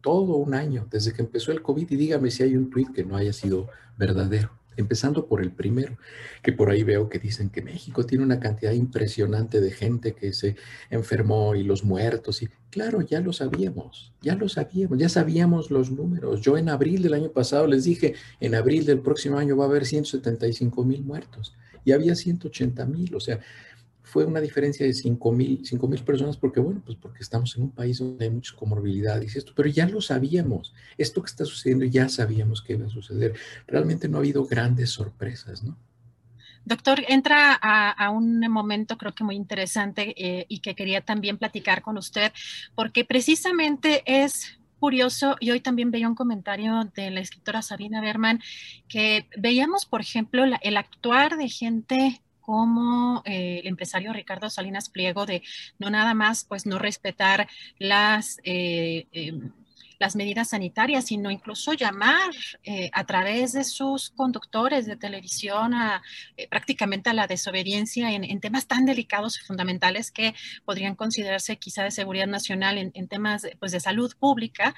todo 0.00 0.36
un 0.36 0.54
año, 0.54 0.86
desde 0.90 1.12
que 1.12 1.22
empezó 1.22 1.52
el 1.52 1.60
COVID, 1.60 1.90
y 1.90 1.96
dígame 1.96 2.30
si 2.30 2.42
hay 2.42 2.56
un 2.56 2.70
tweet 2.70 2.92
que 2.94 3.04
no 3.04 3.16
haya 3.16 3.32
sido 3.32 3.68
verdadero 3.98 4.58
empezando 4.78 5.26
por 5.26 5.42
el 5.42 5.50
primero, 5.50 5.98
que 6.42 6.52
por 6.52 6.70
ahí 6.70 6.84
veo 6.84 7.08
que 7.08 7.18
dicen 7.18 7.50
que 7.50 7.62
México 7.62 8.06
tiene 8.06 8.24
una 8.24 8.40
cantidad 8.40 8.72
impresionante 8.72 9.60
de 9.60 9.70
gente 9.72 10.14
que 10.14 10.32
se 10.32 10.56
enfermó 10.88 11.54
y 11.54 11.64
los 11.64 11.84
muertos. 11.84 12.42
Y 12.42 12.48
claro, 12.70 13.02
ya 13.02 13.20
lo 13.20 13.32
sabíamos, 13.32 14.12
ya 14.22 14.36
lo 14.36 14.48
sabíamos, 14.48 14.98
ya 14.98 15.08
sabíamos 15.08 15.70
los 15.70 15.90
números. 15.90 16.40
Yo 16.40 16.56
en 16.56 16.68
abril 16.68 17.02
del 17.02 17.14
año 17.14 17.30
pasado 17.30 17.66
les 17.66 17.84
dije, 17.84 18.14
en 18.40 18.54
abril 18.54 18.86
del 18.86 19.00
próximo 19.00 19.36
año 19.36 19.56
va 19.56 19.64
a 19.64 19.68
haber 19.68 19.84
175 19.84 20.84
mil 20.84 21.02
muertos 21.02 21.54
y 21.84 21.92
había 21.92 22.14
180 22.14 22.86
mil. 22.86 23.14
O 23.14 23.20
sea, 23.20 23.40
fue 24.08 24.24
una 24.24 24.40
diferencia 24.40 24.86
de 24.86 24.94
5 24.94 25.32
mil, 25.32 25.62
personas 26.04 26.38
porque, 26.38 26.60
bueno, 26.60 26.82
pues 26.84 26.96
porque 26.96 27.22
estamos 27.22 27.54
en 27.56 27.64
un 27.64 27.70
país 27.70 27.98
donde 27.98 28.24
hay 28.24 28.30
muchas 28.30 28.54
comorbilidades 28.54 29.34
y 29.34 29.38
esto, 29.38 29.52
pero 29.54 29.68
ya 29.68 29.86
lo 29.86 30.00
sabíamos. 30.00 30.74
Esto 30.96 31.22
que 31.22 31.28
está 31.28 31.44
sucediendo 31.44 31.84
ya 31.84 32.08
sabíamos 32.08 32.62
que 32.62 32.72
iba 32.72 32.86
a 32.86 32.90
suceder. 32.90 33.34
Realmente 33.66 34.08
no 34.08 34.16
ha 34.16 34.20
habido 34.20 34.46
grandes 34.46 34.90
sorpresas, 34.90 35.62
¿no? 35.62 35.76
Doctor, 36.64 37.02
entra 37.08 37.54
a, 37.54 38.10
un 38.10 38.40
momento 38.40 38.98
creo 38.98 39.14
que 39.14 39.24
muy 39.24 39.36
interesante 39.36 40.14
eh, 40.16 40.46
y 40.48 40.60
que 40.60 40.74
quería 40.74 41.00
también 41.00 41.38
platicar 41.38 41.82
con 41.82 41.96
usted, 41.96 42.32
porque 42.74 43.04
precisamente 43.04 44.02
es 44.04 44.58
curioso, 44.78 45.36
y 45.40 45.50
hoy 45.50 45.60
también 45.60 45.90
veía 45.90 46.08
un 46.08 46.14
comentario 46.14 46.90
de 46.94 47.10
la 47.10 47.20
escritora 47.20 47.62
Sabina 47.62 48.00
Berman, 48.00 48.40
que 48.86 49.28
veíamos, 49.36 49.86
por 49.86 50.00
ejemplo, 50.00 50.44
el 50.44 50.76
actuar 50.76 51.36
de 51.36 51.48
gente 51.48 52.22
como 52.48 53.20
eh, 53.26 53.58
el 53.60 53.66
empresario 53.66 54.10
Ricardo 54.10 54.48
Salinas 54.48 54.88
Pliego 54.88 55.26
de 55.26 55.42
no 55.78 55.90
nada 55.90 56.14
más 56.14 56.44
pues 56.44 56.64
no 56.64 56.78
respetar 56.78 57.46
las 57.78 58.40
eh, 58.42 59.06
em, 59.12 59.52
las 59.98 60.16
medidas 60.16 60.48
sanitarias, 60.48 61.06
sino 61.06 61.30
incluso 61.30 61.74
llamar 61.74 62.30
eh, 62.62 62.88
a 62.94 63.04
través 63.04 63.52
de 63.52 63.64
sus 63.64 64.10
conductores 64.10 64.86
de 64.86 64.96
televisión 64.96 65.74
a, 65.74 66.02
prácticamente 66.48 67.10
a 67.10 67.14
la 67.14 67.26
desobediencia 67.26 68.12
en, 68.12 68.40
temas 68.40 68.66
tan 68.66 68.86
delicados 68.86 69.38
y 69.38 69.44
fundamentales 69.44 70.10
que 70.10 70.34
podrían 70.64 70.94
considerarse 70.94 71.58
quizá 71.58 71.82
de 71.82 71.90
seguridad 71.90 72.28
nacional 72.28 72.78
en, 72.78 73.08
temas 73.08 73.46
pues, 73.58 73.72
de 73.72 73.80
salud 73.80 74.14
pública. 74.18 74.74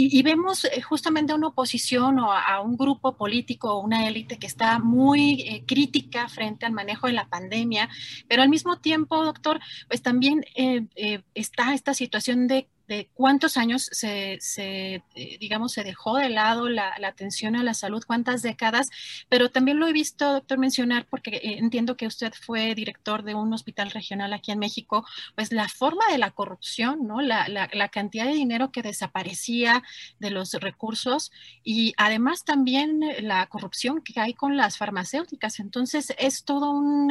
Y, 0.00 0.22
vemos 0.22 0.64
eh, 0.64 0.80
justamente 0.80 1.34
una 1.34 1.48
oposición 1.48 2.20
o 2.20 2.32
a, 2.32 2.60
un 2.60 2.76
grupo 2.76 3.16
político 3.16 3.74
o 3.74 3.80
una 3.80 4.06
élite 4.06 4.38
que 4.38 4.46
está 4.46 4.78
muy 4.78 5.42
eh, 5.42 5.64
crítica 5.66 6.28
frente 6.28 6.66
al 6.66 6.72
manejo 6.72 7.08
de 7.08 7.14
la 7.14 7.28
pandemia, 7.28 7.88
pero 8.28 8.42
al 8.42 8.48
mismo 8.48 8.78
tiempo, 8.78 9.24
doctor, 9.24 9.58
pues 9.88 10.00
también 10.00 10.44
eh, 10.54 10.86
está 11.34 11.74
esta 11.74 11.94
situación 11.94 12.46
de 12.46 12.68
de 12.88 13.10
cuántos 13.12 13.58
años 13.58 13.88
se, 13.92 14.38
eh, 14.56 15.02
digamos, 15.38 15.72
se 15.72 15.84
dejó 15.84 16.16
de 16.16 16.30
lado 16.30 16.70
la, 16.70 16.94
atención 17.04 17.54
a 17.54 17.62
la 17.62 17.74
salud, 17.74 18.02
cuántas 18.06 18.42
décadas, 18.42 18.88
pero 19.28 19.50
también 19.50 19.78
lo 19.78 19.86
he 19.86 19.92
visto, 19.92 20.32
doctor, 20.32 20.58
mencionar, 20.58 21.06
porque 21.08 21.36
eh, 21.36 21.58
entiendo 21.58 21.96
que 21.96 22.06
usted 22.06 22.32
fue 22.32 22.74
director 22.74 23.22
de 23.24 23.34
un 23.34 23.52
hospital 23.52 23.90
regional 23.90 24.32
aquí 24.32 24.52
en 24.52 24.58
México, 24.58 25.06
pues 25.34 25.52
la 25.52 25.68
forma 25.68 26.04
de 26.10 26.18
la 26.18 26.30
corrupción, 26.30 27.06
¿no? 27.06 27.20
La, 27.20 27.46
la, 27.48 27.88
cantidad 27.88 28.26
de 28.26 28.34
dinero 28.34 28.70
que 28.70 28.82
desaparecía 28.82 29.82
de 30.18 30.30
los 30.30 30.52
recursos 30.54 31.30
y 31.64 31.94
además 31.96 32.44
también 32.44 33.00
la 33.20 33.46
corrupción 33.46 34.02
que 34.02 34.20
hay 34.20 34.34
con 34.34 34.56
las 34.56 34.78
farmacéuticas. 34.78 35.60
Entonces 35.60 36.14
es 36.18 36.44
todo 36.44 36.70
un 36.70 37.10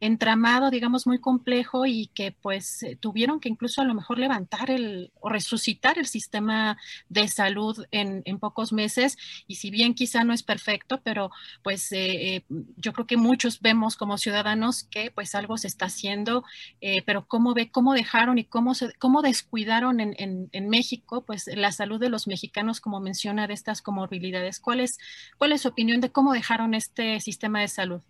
entramado, 0.00 0.70
digamos, 0.70 1.06
muy 1.06 1.18
complejo 1.18 1.86
y 1.86 2.08
que 2.08 2.32
pues 2.32 2.84
tuvieron 3.00 3.40
que 3.40 3.48
incluso 3.48 3.80
a 3.80 3.84
lo 3.84 3.94
mejor 3.94 4.18
levantar 4.18 4.70
el, 4.70 5.12
resucitar 5.22 5.98
el 5.98 6.06
sistema 6.06 6.76
de 7.08 7.28
salud 7.28 7.84
en, 7.90 8.22
pocos 8.38 8.72
meses. 8.72 9.16
Y 9.46 9.56
si 9.56 9.70
bien 9.70 9.94
quizá 9.94 10.24
no 10.24 10.32
es 10.32 10.42
perfecto, 10.42 11.00
pero 11.02 11.30
pues 11.62 11.92
eh, 11.92 12.36
eh, 12.36 12.44
yo 12.76 12.92
creo 12.92 13.06
que 13.06 13.16
muchos 13.16 13.60
vemos 13.60 13.96
como 13.96 14.18
ciudadanos 14.18 14.84
que 14.84 15.10
pues 15.10 15.34
algo 15.34 15.56
se 15.56 15.68
está 15.68 15.86
haciendo, 15.86 16.44
eh, 16.80 17.02
pero 17.06 17.26
cómo 17.26 17.54
ve, 17.54 17.70
cómo 17.70 17.94
dejaron 17.94 18.38
y 18.38 18.44
cómo, 18.44 18.74
se, 18.74 18.92
cómo 18.98 19.22
descuidaron 19.22 20.00
en, 20.00 20.14
en, 20.18 20.68
México, 20.68 21.24
pues 21.24 21.46
la 21.54 21.72
salud 21.72 22.00
de 22.00 22.08
los 22.08 22.26
mexicanos, 22.26 22.80
como 22.80 23.00
menciona, 23.00 23.46
de 23.46 23.54
estas 23.54 23.82
comorbilidades. 23.82 24.60
¿Cuál 24.60 24.80
es, 24.80 24.98
cuál 25.38 25.52
es 25.52 25.62
su 25.62 25.68
opinión 25.68 26.00
de 26.00 26.10
cómo 26.10 26.32
dejaron 26.32 26.74
este 26.74 27.20
sistema 27.20 27.60
de 27.60 27.68
salud? 27.68 28.02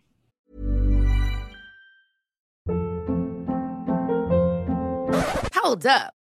Hold 5.64 5.86
up. 5.86 6.23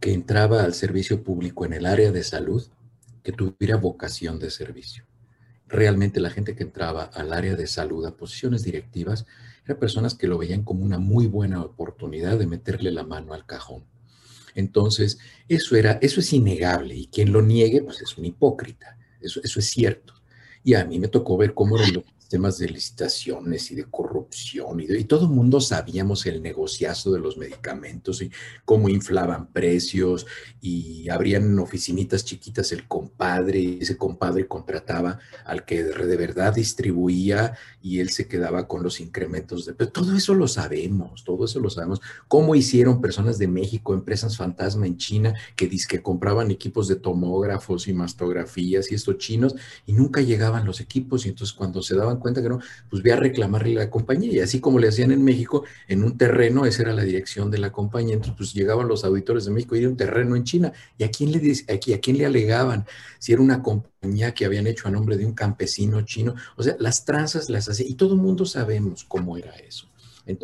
que 0.00 0.12
entraba 0.14 0.64
al 0.64 0.74
servicio 0.74 1.22
público 1.22 1.64
en 1.64 1.74
el 1.74 1.86
área 1.86 2.10
de 2.10 2.24
salud 2.24 2.66
que 3.22 3.32
tuviera 3.32 3.76
vocación 3.76 4.38
de 4.38 4.50
servicio. 4.50 5.04
Realmente 5.68 6.20
la 6.20 6.30
gente 6.30 6.56
que 6.56 6.62
entraba 6.62 7.04
al 7.04 7.32
área 7.32 7.54
de 7.54 7.66
salud 7.66 8.04
a 8.06 8.16
posiciones 8.16 8.64
directivas 8.64 9.26
eran 9.64 9.78
personas 9.78 10.14
que 10.14 10.26
lo 10.26 10.38
veían 10.38 10.64
como 10.64 10.84
una 10.84 10.98
muy 10.98 11.26
buena 11.26 11.62
oportunidad 11.62 12.38
de 12.38 12.46
meterle 12.46 12.90
la 12.90 13.04
mano 13.04 13.34
al 13.34 13.46
cajón. 13.46 13.84
Entonces, 14.54 15.18
eso 15.48 15.76
era, 15.76 15.92
eso 16.02 16.20
es 16.20 16.32
innegable 16.32 16.96
y 16.96 17.06
quien 17.06 17.30
lo 17.30 17.42
niegue, 17.42 17.82
pues 17.82 18.00
es 18.00 18.16
un 18.18 18.24
hipócrita. 18.24 18.98
Eso, 19.20 19.40
eso 19.44 19.60
es 19.60 19.66
cierto. 19.66 20.14
Y 20.64 20.74
a 20.74 20.84
mí 20.84 20.98
me 20.98 21.08
tocó 21.08 21.36
ver 21.36 21.54
cómo 21.54 21.76
eran 21.76 22.02
temas 22.30 22.58
de 22.58 22.68
licitaciones 22.68 23.70
y 23.70 23.74
de 23.74 23.84
corrupción 23.84 24.80
y, 24.80 24.84
y 24.84 25.04
todo 25.04 25.26
el 25.26 25.32
mundo 25.32 25.60
sabíamos 25.60 26.24
el 26.26 26.40
negociazo 26.40 27.12
de 27.12 27.18
los 27.18 27.36
medicamentos 27.36 28.22
y 28.22 28.30
cómo 28.64 28.88
inflaban 28.88 29.52
precios 29.52 30.26
y 30.60 31.08
abrían 31.10 31.58
oficinitas 31.58 32.24
chiquitas 32.24 32.72
el 32.72 32.86
compadre, 32.86 33.78
ese 33.80 33.96
compadre 33.96 34.46
contrataba 34.46 35.18
al 35.44 35.64
que 35.64 35.82
de 35.82 36.16
verdad 36.16 36.54
distribuía 36.54 37.54
y 37.82 38.00
él 38.00 38.10
se 38.10 38.28
quedaba 38.28 38.68
con 38.68 38.82
los 38.82 39.00
incrementos 39.00 39.66
de... 39.66 39.74
Pero 39.74 39.90
todo 39.90 40.16
eso 40.16 40.34
lo 40.34 40.46
sabemos, 40.46 41.24
todo 41.24 41.44
eso 41.44 41.60
lo 41.60 41.70
sabemos. 41.70 42.00
¿Cómo 42.28 42.54
hicieron 42.54 43.00
personas 43.00 43.38
de 43.38 43.48
México, 43.48 43.94
empresas 43.94 44.36
fantasma 44.36 44.86
en 44.86 44.96
China 44.96 45.34
que, 45.56 45.68
que 45.68 46.02
compraban 46.02 46.50
equipos 46.50 46.88
de 46.88 46.96
tomógrafos 46.96 47.88
y 47.88 47.92
mastografías 47.92 48.90
y 48.90 48.94
estos 48.94 49.18
chinos 49.18 49.56
y 49.86 49.92
nunca 49.92 50.20
llegaban 50.20 50.64
los 50.64 50.80
equipos 50.80 51.26
y 51.26 51.30
entonces 51.30 51.56
cuando 51.56 51.82
se 51.82 51.96
daban 51.96 52.19
cuenta 52.20 52.42
que 52.42 52.48
no, 52.48 52.60
pues 52.88 53.02
ve 53.02 53.12
a 53.12 53.16
reclamarle 53.16 53.76
a 53.76 53.84
la 53.84 53.90
compañía. 53.90 54.32
Y 54.32 54.38
así 54.40 54.60
como 54.60 54.78
le 54.78 54.88
hacían 54.88 55.10
en 55.10 55.24
México, 55.24 55.64
en 55.88 56.04
un 56.04 56.16
terreno, 56.16 56.64
esa 56.66 56.82
era 56.82 56.92
la 56.92 57.02
dirección 57.02 57.50
de 57.50 57.58
la 57.58 57.72
compañía. 57.72 58.14
Entonces, 58.14 58.36
pues 58.36 58.54
llegaban 58.54 58.86
los 58.86 59.04
auditores 59.04 59.44
de 59.44 59.50
México 59.50 59.74
y 59.74 59.80
era 59.80 59.88
un 59.88 59.96
terreno 59.96 60.36
en 60.36 60.44
China. 60.44 60.72
¿Y 60.96 61.04
a 61.04 61.10
quién 61.10 61.32
le, 61.32 61.40
aquí, 61.72 61.92
a 61.92 62.00
quién 62.00 62.18
le 62.18 62.26
alegaban? 62.26 62.86
Si 63.18 63.32
era 63.32 63.42
una 63.42 63.62
compañía 63.62 64.32
que 64.34 64.44
habían 64.44 64.66
hecho 64.66 64.86
a 64.86 64.90
nombre 64.90 65.16
de 65.16 65.26
un 65.26 65.32
campesino 65.32 66.00
chino. 66.02 66.34
O 66.56 66.62
sea, 66.62 66.76
las 66.78 67.04
tranzas 67.04 67.50
las 67.50 67.68
hacía. 67.68 67.86
Y 67.88 67.94
todo 67.94 68.14
el 68.14 68.20
mundo 68.20 68.46
sabemos 68.46 69.04
cómo 69.04 69.36
era 69.36 69.52
eso. 69.56 69.90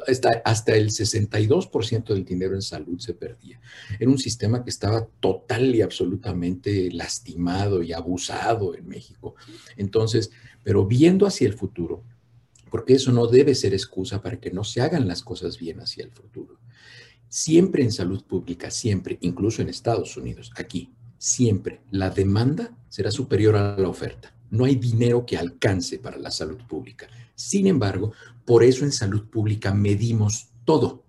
Hasta, 0.06 0.42
hasta 0.45 0.75
el 0.75 0.90
62% 0.90 2.06
del 2.06 2.25
dinero 2.25 2.54
en 2.54 2.62
salud 2.62 2.99
se 2.99 3.14
perdía. 3.14 3.61
Era 3.99 4.11
un 4.11 4.18
sistema 4.18 4.64
que 4.64 4.71
estaba 4.71 5.06
total 5.21 5.75
y 5.75 5.83
absolutamente 5.83 6.90
lastimado 6.90 7.83
y 7.83 7.92
abusado 7.92 8.75
en 8.75 8.88
México. 8.88 9.35
Entonces, 9.76 10.30
pero 10.66 10.85
viendo 10.85 11.28
hacia 11.28 11.46
el 11.46 11.54
futuro, 11.54 12.02
porque 12.73 12.94
eso 12.94 13.12
no 13.12 13.28
debe 13.28 13.54
ser 13.54 13.73
excusa 13.73 14.20
para 14.20 14.40
que 14.40 14.50
no 14.50 14.64
se 14.64 14.80
hagan 14.80 15.06
las 15.06 15.23
cosas 15.23 15.61
bien 15.61 15.78
hacia 15.78 16.02
el 16.02 16.11
futuro. 16.11 16.58
Siempre 17.28 17.85
en 17.85 17.92
salud 17.92 18.25
pública, 18.25 18.73
siempre, 18.73 19.16
incluso 19.20 19.62
en 19.62 19.68
Estados 19.68 20.16
Unidos, 20.16 20.50
aquí, 20.56 20.92
siempre 21.18 21.82
la 21.92 22.11
demanda 22.11 22.76
será 22.88 23.12
superior 23.12 23.54
a 23.54 23.78
la 23.78 23.88
oferta. 23.88 24.35
No 24.50 24.64
hay 24.64 24.75
dinero 24.75 25.25
que 25.25 25.37
alcance 25.37 26.00
para 26.00 26.18
la 26.18 26.32
salud 26.32 26.58
pública. 26.68 27.06
Sin 27.37 27.68
embargo, 27.68 28.12
por 28.44 28.64
eso 28.64 28.85
en 28.85 28.90
salud 28.90 29.28
pública 29.28 29.73
medimos 29.73 30.49
todo, 30.64 31.04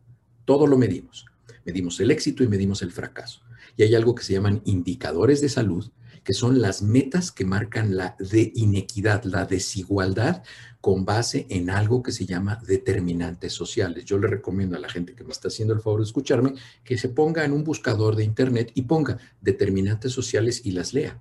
todo 0.45 0.67
lo 0.67 0.77
medimos. 0.77 1.25
Medimos 1.65 1.99
el 1.99 2.11
éxito 2.11 2.43
y 2.43 2.47
medimos 2.47 2.83
el 2.83 2.91
fracaso. 2.91 3.41
Y 3.75 3.81
hay 3.81 3.95
algo 3.95 4.13
que 4.13 4.23
se 4.23 4.33
llaman 4.33 4.61
indicadores 4.65 5.41
de 5.41 5.49
salud 5.49 5.89
que 6.27 6.33
son 6.33 6.59
las 6.61 6.81
metas 6.81 7.31
que 7.31 7.45
marcan 7.45 7.95
la 7.95 8.17
inequidad, 8.53 9.23
la 9.23 9.45
desigualdad 9.45 10.43
con 10.81 11.05
base 11.05 11.47
en 11.49 11.69
algo 11.69 12.03
que 12.03 12.11
se 12.11 12.25
llama 12.25 12.59
determinantes 12.67 13.53
sociales. 13.53 14.03
Yo 14.03 14.19
le 14.19 14.27
recomiendo 14.27 14.75
a 14.75 14.79
la 14.81 14.89
gente 14.89 15.15
que 15.15 15.23
me 15.23 15.31
está 15.31 15.47
haciendo 15.47 15.73
el 15.73 15.79
favor 15.79 16.01
de 16.01 16.07
escucharme 16.07 16.55
que 16.83 16.97
se 16.97 17.07
ponga 17.07 17.45
en 17.45 17.53
un 17.53 17.63
buscador 17.63 18.17
de 18.17 18.25
internet 18.25 18.73
y 18.73 18.81
ponga 18.81 19.19
determinantes 19.39 20.11
sociales 20.11 20.63
y 20.65 20.71
las 20.71 20.93
lea. 20.93 21.17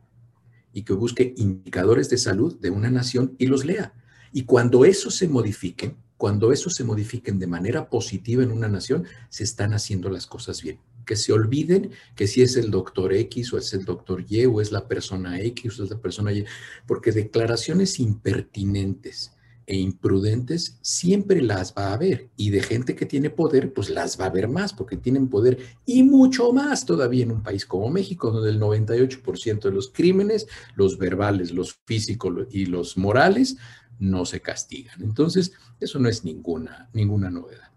Y 0.73 0.83
que 0.83 0.95
busque 0.95 1.35
indicadores 1.37 2.11
de 2.11 2.19
salud 2.19 2.59
de 2.59 2.71
una 2.71 2.91
nación 2.91 3.37
y 3.39 3.47
los 3.47 3.65
lea. 3.65 3.95
Y 4.33 4.43
cuando 4.43 4.85
eso 4.85 5.13
se 5.13 5.29
modifiquen, 5.29 5.99
cuando 6.17 6.51
eso 6.51 6.69
se 6.69 6.83
modifiquen 6.83 7.39
de 7.39 7.47
manera 7.47 7.89
positiva 7.89 8.43
en 8.43 8.51
una 8.51 8.67
nación, 8.67 9.05
se 9.29 9.45
están 9.45 9.73
haciendo 9.73 10.11
las 10.11 10.27
cosas 10.27 10.63
bien 10.63 10.81
que 11.07 11.17
se 11.17 11.33
olviden 11.33 11.91
que 12.15 12.27
si 12.27 12.43
es 12.43 12.57
el 12.57 12.71
doctor 12.71 13.15
X 13.15 13.53
o 13.53 13.59
es 13.59 13.73
el 13.73 13.85
doctor 13.85 14.25
Y 14.29 14.45
o 14.45 14.61
es 14.61 14.73
la 14.73 14.87
persona 14.87 15.41
X 15.41 15.81
o 15.81 15.85
es 15.85 15.91
la 15.91 15.99
persona 15.99 16.33
Y, 16.33 16.45
porque 16.87 17.13
declaraciones 17.13 17.99
impertinentes 18.01 19.33
e 19.67 19.77
imprudentes 19.77 20.79
siempre 20.81 21.43
las 21.43 21.75
va 21.77 21.89
a 21.89 21.95
haber 21.95 22.31
y 22.37 22.51
de 22.51 22.63
gente 22.63 22.95
que 22.95 23.05
tiene 23.05 23.31
poder, 23.31 23.73
pues 23.73 23.91
las 23.91 24.19
va 24.19 24.25
a 24.25 24.29
haber 24.29 24.49
más 24.49 24.73
porque 24.73 24.97
tienen 24.97 25.29
poder 25.29 25.59
y 25.85 26.05
mucho 26.05 26.53
más 26.53 26.87
todavía 26.87 27.25
en 27.25 27.33
un 27.33 27.43
país 27.43 27.67
como 27.67 27.91
México, 27.91 28.31
donde 28.31 28.51
el 28.51 28.61
98% 28.61 29.61
de 29.63 29.73
los 29.73 29.91
crímenes, 29.91 30.47
los 30.77 30.99
verbales, 30.99 31.53
los 31.53 31.81
físicos 31.85 32.47
y 32.51 32.67
los 32.67 32.97
morales, 32.97 33.57
no 33.99 34.25
se 34.25 34.41
castigan. 34.41 35.03
Entonces, 35.03 35.53
eso 35.81 35.99
no 35.99 36.09
es 36.09 36.25
ninguna, 36.25 36.89
ninguna 36.93 37.31
novedad. 37.31 37.71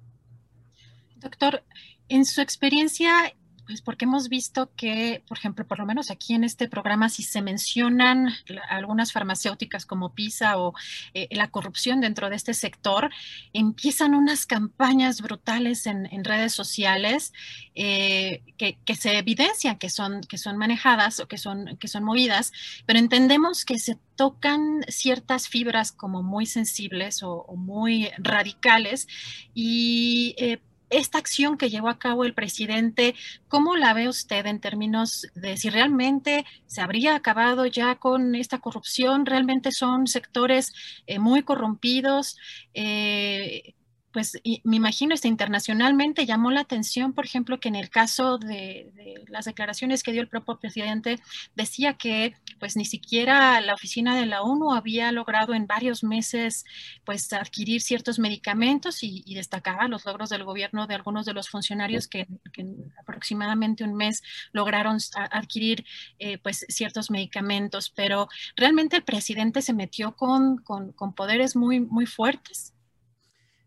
Doctor, 1.16 1.64
en 2.10 2.26
su 2.26 2.42
experiencia, 2.42 3.34
pues 3.70 3.84
porque 3.84 4.06
hemos 4.06 4.30
visto 4.30 4.72
que, 4.76 5.24
por 5.28 5.38
ejemplo, 5.38 5.68
por 5.68 5.78
lo 5.78 5.86
menos 5.86 6.10
aquí 6.10 6.34
en 6.34 6.44
este 6.44 6.68
programa, 6.68 7.08
si 7.08 7.22
se 7.22 7.44
mencionan 7.44 8.30
algunas 8.68 9.12
farmacéuticas 9.12 9.86
como 9.86 10.16
PISA 10.16 10.58
o 10.58 10.74
eh, 11.14 11.28
la 11.30 11.52
corrupción 11.52 12.02
dentro 12.02 12.32
de 12.32 12.36
este 12.36 12.56
sector, 12.56 13.12
empiezan 13.54 14.16
unas 14.16 14.48
campañas 14.48 15.22
brutales 15.22 15.86
en, 15.86 16.10
redes 16.24 16.52
sociales 16.52 17.32
eh, 17.76 18.42
que, 18.58 18.96
se 18.96 19.20
evidencian 19.20 19.78
que 19.78 19.92
son, 19.92 20.22
que 20.22 20.40
son 20.40 20.58
manejadas 20.58 21.20
o 21.20 21.28
que 21.28 21.38
son, 21.38 21.78
que 21.78 21.88
son 21.88 22.04
movidas, 22.04 22.52
pero 22.88 22.98
entendemos 22.98 23.66
que 23.66 23.78
se 23.78 24.00
tocan 24.16 24.84
ciertas 24.88 25.48
fibras 25.48 25.92
como 25.92 26.24
muy 26.24 26.48
sensibles 26.48 27.22
o, 27.22 27.46
muy 27.56 28.10
radicales 28.18 29.08
y 29.54 30.34
eh, 30.40 30.60
esta 30.90 31.18
acción 31.18 31.58
que 31.58 31.70
llevó 31.70 31.90
a 31.90 32.00
cabo 32.00 32.26
el 32.26 32.34
presidente, 32.34 33.16
¿cómo 33.48 33.76
la 33.76 33.94
ve 33.94 34.08
usted 34.08 34.46
en 34.46 34.60
términos 34.60 35.28
de 35.36 35.58
si 35.58 35.70
realmente 35.70 36.46
se 36.66 36.82
habría 36.82 37.16
acabado 37.16 37.66
ya 37.66 37.96
con 37.96 38.36
esta 38.36 38.60
corrupción? 38.60 39.26
¿Realmente 39.26 39.72
son 39.72 40.08
sectores 40.08 40.74
eh, 41.08 41.20
muy 41.20 41.44
corrompidos? 41.44 42.38
Eh, 42.74 43.76
pues 44.12 44.38
me 44.64 44.78
imagino, 44.78 45.14
este, 45.14 45.28
internacionalmente 45.28 46.26
llamó 46.26 46.52
la 46.52 46.62
atención, 46.62 47.14
por 47.14 47.26
ejemplo, 47.26 47.60
que 47.60 47.70
en 47.70 47.76
el 47.76 47.90
caso 47.90 48.38
de, 48.38 48.92
las 49.28 49.46
declaraciones 49.46 50.04
que 50.04 50.12
dio 50.12 50.22
el 50.22 50.28
propio 50.28 50.60
presidente, 50.60 51.20
decía 51.56 51.94
que 51.94 52.34
pues 52.60 52.76
ni 52.76 52.86
siquiera 52.86 53.62
la 53.62 53.74
oficina 53.74 54.16
de 54.16 54.26
la 54.26 54.42
ONU 54.42 54.74
había 54.74 55.12
logrado 55.12 55.54
en 55.54 55.68
varios 55.68 56.04
meses 56.04 56.66
pues 57.06 57.32
adquirir 57.34 57.82
ciertos 57.82 58.20
medicamentos 58.20 59.04
y, 59.04 59.24
destacaba 59.40 59.88
los 59.88 60.06
logros 60.06 60.30
del 60.30 60.44
gobierno 60.44 60.86
de 60.86 60.96
algunos 60.96 61.26
de 61.26 61.34
los 61.34 61.50
funcionarios 61.50 62.08
que, 62.08 62.28
en 62.58 62.92
aproximadamente 63.00 63.84
un 63.84 63.96
mes 63.96 64.22
lograron 64.52 64.98
adquirir 65.32 65.86
eh, 66.18 66.38
pues 66.40 66.66
ciertos 66.68 67.10
medicamentos, 67.10 67.90
pero 67.90 68.28
realmente 68.58 68.98
el 68.98 69.04
presidente 69.04 69.62
se 69.62 69.74
metió 69.74 70.16
con, 70.16 70.58
con, 70.58 70.92
con 70.92 71.14
poderes 71.14 71.56
muy, 71.56 71.80
muy 71.80 72.06
fuertes. 72.06 72.74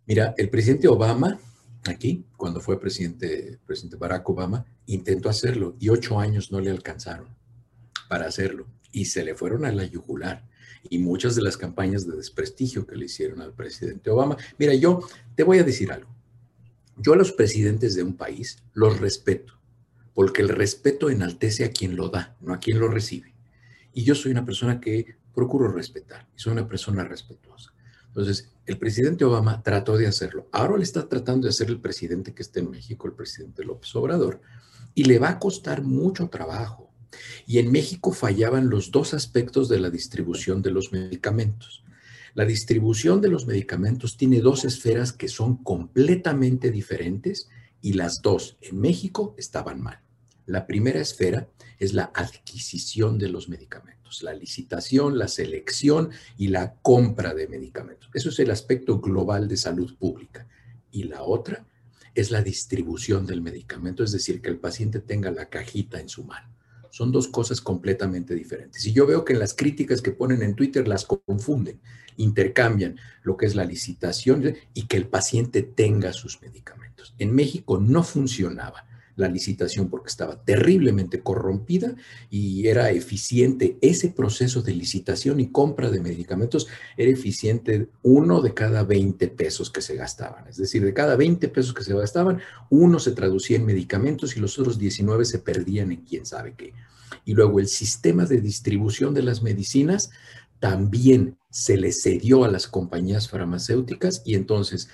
Mira, 0.07 0.35
el 0.37 0.51
presidente 0.51 0.89
Obama, 0.89 1.39
aquí, 1.85 2.25
cuando 2.37 2.61
fue 2.61 2.81
presidente, 2.81 3.59
presidente 3.65 3.97
Barack 3.97 4.29
Obama, 4.29 4.67
intentó 4.87 5.29
hacerlo 5.29 5.77
y 5.79 5.91
ocho 5.91 6.19
años 6.19 6.51
no 6.51 6.61
le 6.61 6.71
alcanzaron 6.71 7.29
para 8.09 8.27
hacerlo 8.27 8.67
y 8.91 9.05
se 9.05 9.25
le 9.25 9.35
fueron 9.35 9.65
a 9.65 9.73
la 9.73 9.85
yugular. 9.85 10.49
Y 10.91 10.99
muchas 10.99 11.37
de 11.37 11.43
las 11.43 11.57
campañas 11.57 12.05
de 12.05 12.17
desprestigio 12.17 12.85
que 12.85 12.97
le 12.97 13.05
hicieron 13.05 13.41
al 13.41 13.53
presidente 13.53 14.11
Obama. 14.11 14.37
Mira, 14.59 14.75
yo 14.75 15.07
te 15.37 15.45
voy 15.45 15.59
a 15.59 15.65
decir 15.65 15.93
algo. 15.93 16.11
Yo 16.97 17.13
a 17.13 17.17
los 17.17 17.33
presidentes 17.33 17.95
de 17.95 18.03
un 18.03 18.17
país 18.17 18.59
los 18.75 19.01
respeto, 19.01 19.55
porque 20.15 20.43
el 20.43 20.49
respeto 20.49 21.11
enaltece 21.11 21.65
a 21.65 21.71
quien 21.71 21.97
lo 21.97 22.09
da, 22.09 22.37
no 22.41 22.53
a 22.53 22.59
quien 22.59 22.81
lo 22.81 22.89
recibe. 22.89 23.35
Y 23.95 24.03
yo 24.03 24.17
soy 24.17 24.33
una 24.33 24.45
persona 24.45 24.81
que 24.81 25.17
procuro 25.33 25.69
respetar, 25.69 26.29
y 26.37 26.41
soy 26.41 26.53
una 26.53 26.69
persona 26.69 27.05
respetuosa. 27.05 27.72
Entonces, 28.15 28.51
el 28.67 28.79
presidente 28.79 29.25
Obama 29.25 29.63
trató 29.63 29.97
de 29.97 30.07
hacerlo. 30.07 30.47
Ahora 30.53 30.77
le 30.77 30.85
está 30.85 31.09
tratando 31.09 31.47
de 31.47 31.51
hacer 31.51 31.69
el 31.69 31.81
presidente 31.81 32.35
que 32.35 32.43
está 32.43 32.61
en 32.61 32.71
México, 32.71 33.09
el 33.09 33.15
presidente 33.15 33.65
López 33.65 33.95
Obrador, 33.97 34.43
y 34.95 35.05
le 35.05 35.19
va 35.19 35.31
a 35.31 35.39
costar 35.39 35.83
mucho 35.83 36.29
trabajo. 36.29 36.91
Y 37.47 37.59
en 37.59 37.73
México 37.73 38.13
fallaban 38.13 38.69
los 38.69 38.91
dos 38.91 39.15
aspectos 39.15 39.69
de 39.71 39.81
la 39.81 39.89
distribución 39.89 40.61
de 40.61 40.71
los 40.71 40.93
medicamentos. 40.93 41.85
La 42.35 42.45
distribución 42.45 43.21
de 43.23 43.29
los 43.29 43.47
medicamentos 43.47 44.19
tiene 44.19 44.41
dos 44.41 44.65
esferas 44.65 45.13
que 45.13 45.29
son 45.29 45.57
completamente 45.57 46.71
diferentes 46.71 47.49
y 47.81 47.95
las 47.95 48.21
dos 48.21 48.59
en 48.61 48.79
México 48.79 49.35
estaban 49.39 49.81
mal. 49.81 50.01
La 50.47 50.67
primera 50.67 51.01
esfera 51.01 51.49
es 51.79 51.93
la 51.95 52.11
adquisición 52.15 53.19
de 53.19 53.29
los 53.29 53.49
medicamentos, 53.49 54.23
la 54.23 54.35
licitación, 54.35 55.19
la 55.19 55.29
selección 55.29 56.11
y 56.37 56.49
la 56.49 56.75
compra 56.83 57.35
de 57.35 57.49
medicamentos. 57.49 58.11
Eso 58.13 58.29
es 58.31 58.39
el 58.41 58.51
aspecto 58.51 59.01
global 59.01 59.49
de 59.49 59.57
salud 59.57 59.97
pública. 59.97 60.47
Y 60.91 61.05
la 61.05 61.23
otra 61.23 61.67
es 62.15 62.31
la 62.31 62.43
distribución 62.43 63.27
del 63.27 63.41
medicamento, 63.41 64.05
es 64.05 64.13
decir, 64.13 64.43
que 64.43 64.51
el 64.51 64.59
paciente 64.59 65.01
tenga 65.01 65.31
la 65.31 65.49
cajita 65.49 66.01
en 66.01 66.09
su 66.09 66.25
mano. 66.25 66.49
Son 66.91 67.11
dos 67.11 67.29
cosas 67.29 67.61
completamente 67.61 68.35
diferentes. 68.35 68.85
Y 68.85 68.93
yo 68.93 69.07
veo 69.07 69.25
que 69.25 69.33
en 69.33 69.39
las 69.39 69.55
críticas 69.55 70.03
que 70.03 70.11
ponen 70.11 70.43
en 70.43 70.55
Twitter 70.55 70.87
las 70.87 71.07
confunden, 71.07 71.81
intercambian 72.19 72.99
lo 73.23 73.39
que 73.39 73.47
es 73.47 73.55
la 73.55 73.65
licitación 73.65 74.55
y 74.75 74.87
que 74.87 74.99
el 74.99 75.07
paciente 75.07 75.63
tenga 75.63 76.13
sus 76.13 76.43
medicamentos. 76.43 77.15
En 77.19 77.35
México 77.35 77.79
no 77.79 78.03
funcionaba 78.03 78.85
la 79.17 79.29
licitación 79.29 79.89
porque 79.89 80.09
estaba 80.09 80.43
terriblemente 80.43 81.23
corrompida 81.23 81.95
y 82.31 82.67
era 82.67 82.91
eficiente. 82.91 83.79
Ese 83.81 84.09
proceso 84.09 84.63
de 84.63 84.75
licitación 84.75 85.41
y 85.41 85.51
compra 85.51 85.91
de 85.91 86.01
medicamentos 86.01 86.69
era 86.97 87.11
eficiente 87.11 87.89
uno 88.03 88.41
de 88.41 88.55
cada 88.55 88.85
20 88.85 89.29
pesos 89.29 89.71
que 89.71 89.83
se 89.83 89.97
gastaban. 89.97 90.47
Es 90.49 90.57
decir, 90.57 90.85
de 90.85 90.95
cada 90.95 91.17
20 91.17 91.49
pesos 91.49 91.75
que 91.75 91.85
se 91.85 91.95
gastaban, 91.95 92.41
uno 92.71 92.99
se 92.99 93.13
traducía 93.13 93.57
en 93.57 93.67
medicamentos 93.67 94.37
y 94.37 94.41
los 94.41 94.59
otros 94.59 94.79
19 94.79 95.25
se 95.25 95.39
perdían 95.39 95.93
en 95.93 96.03
quién 96.03 96.27
sabe 96.27 96.55
qué. 96.57 96.73
Y 97.25 97.35
luego 97.35 97.61
el 97.61 97.69
sistema 97.69 98.25
de 98.25 98.41
distribución 98.41 99.15
de 99.15 99.23
las 99.23 99.43
medicinas 99.43 100.11
también 100.59 101.39
se 101.51 101.77
le 101.77 101.93
cedió 101.93 102.45
a 102.45 102.49
las 102.49 102.69
compañías 102.69 103.29
farmacéuticas 103.29 104.23
y 104.25 104.37
entonces 104.37 104.89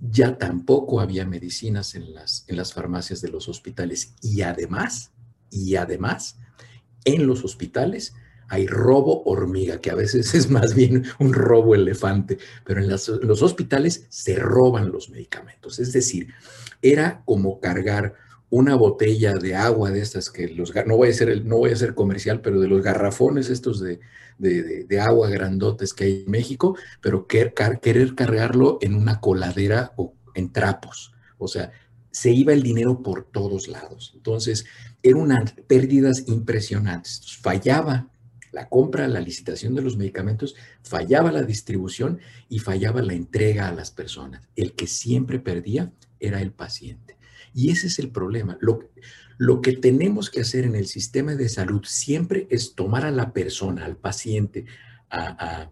ya 0.00 0.38
tampoco 0.38 1.00
había 1.00 1.26
medicinas 1.26 1.94
en 1.94 2.14
las, 2.14 2.44
en 2.48 2.56
las 2.56 2.72
farmacias 2.72 3.20
de 3.20 3.28
los 3.28 3.48
hospitales. 3.48 4.14
Y 4.22 4.42
además, 4.42 5.12
y 5.50 5.76
además, 5.76 6.38
en 7.04 7.26
los 7.26 7.44
hospitales 7.44 8.14
hay 8.48 8.66
robo 8.66 9.22
hormiga, 9.24 9.80
que 9.80 9.90
a 9.90 9.94
veces 9.94 10.34
es 10.34 10.50
más 10.50 10.74
bien 10.74 11.04
un 11.18 11.32
robo 11.32 11.74
elefante, 11.74 12.38
pero 12.64 12.82
en, 12.82 12.88
los 12.88 13.42
hospitales 13.42 14.06
se 14.08 14.36
roban 14.36 14.90
los 14.90 15.10
medicamentos. 15.10 15.78
Es 15.78 15.92
decir, 15.92 16.34
era 16.82 17.22
como 17.24 17.60
cargar 17.60 18.14
una 18.50 18.74
botella 18.74 19.34
de 19.34 19.54
agua 19.54 19.90
de 19.90 20.00
estas 20.00 20.28
que 20.28 20.48
los, 20.48 20.74
no 20.86 20.96
voy 20.96 21.10
a 21.10 21.12
ser, 21.12 21.44
no 21.46 21.58
voy 21.58 21.70
a 21.70 21.76
ser 21.76 21.94
comercial, 21.94 22.40
pero 22.40 22.60
de 22.60 22.68
los 22.68 22.82
garrafones 22.82 23.48
estos 23.48 23.80
de, 23.80 24.00
de, 24.38 25.00
agua 25.00 25.30
grandotes 25.30 25.94
que 25.94 26.04
hay 26.04 26.24
en 26.26 26.30
México, 26.30 26.76
pero 27.00 27.26
querer, 27.26 27.54
querer 27.80 28.14
cargarlo 28.14 28.78
en 28.80 28.94
una 28.94 29.20
coladera 29.20 29.92
o 29.96 30.14
en 30.34 30.52
trapos. 30.52 31.12
O 31.38 31.46
sea, 31.46 31.70
se 32.10 32.32
iba 32.32 32.52
el 32.52 32.62
dinero 32.62 33.02
por 33.02 33.24
todos 33.24 33.68
lados. 33.68 34.12
Entonces, 34.16 34.66
eran 35.02 35.44
pérdidas 35.66 36.24
impresionantes. 36.26 37.38
fallaba 37.40 38.08
la 38.52 38.68
compra, 38.68 39.06
la 39.06 39.20
licitación 39.20 39.76
de 39.76 39.82
los 39.82 39.96
medicamentos, 39.96 40.56
fallaba 40.82 41.30
la 41.30 41.42
distribución 41.42 42.18
y 42.48 42.58
fallaba 42.58 43.00
la 43.00 43.14
entrega 43.14 43.68
a 43.68 43.72
las 43.72 43.92
personas. 43.92 44.42
El 44.56 44.72
que 44.72 44.88
siempre 44.88 45.38
perdía 45.38 45.92
era 46.18 46.42
el 46.42 46.50
paciente. 46.50 47.19
Y 47.54 47.70
ese 47.70 47.88
es 47.88 47.98
el 47.98 48.10
problema. 48.10 48.58
Lo, 48.60 49.60
que 49.60 49.72
tenemos 49.72 50.30
que 50.30 50.40
hacer 50.40 50.64
en 50.64 50.74
el 50.74 50.86
sistema 50.86 51.34
de 51.34 51.48
salud 51.48 51.82
siempre 51.84 52.46
es 52.50 52.74
tomar 52.74 53.04
a 53.04 53.10
la 53.10 53.32
persona, 53.32 53.84
al 53.84 53.96
paciente, 53.96 54.66
a, 55.10 55.70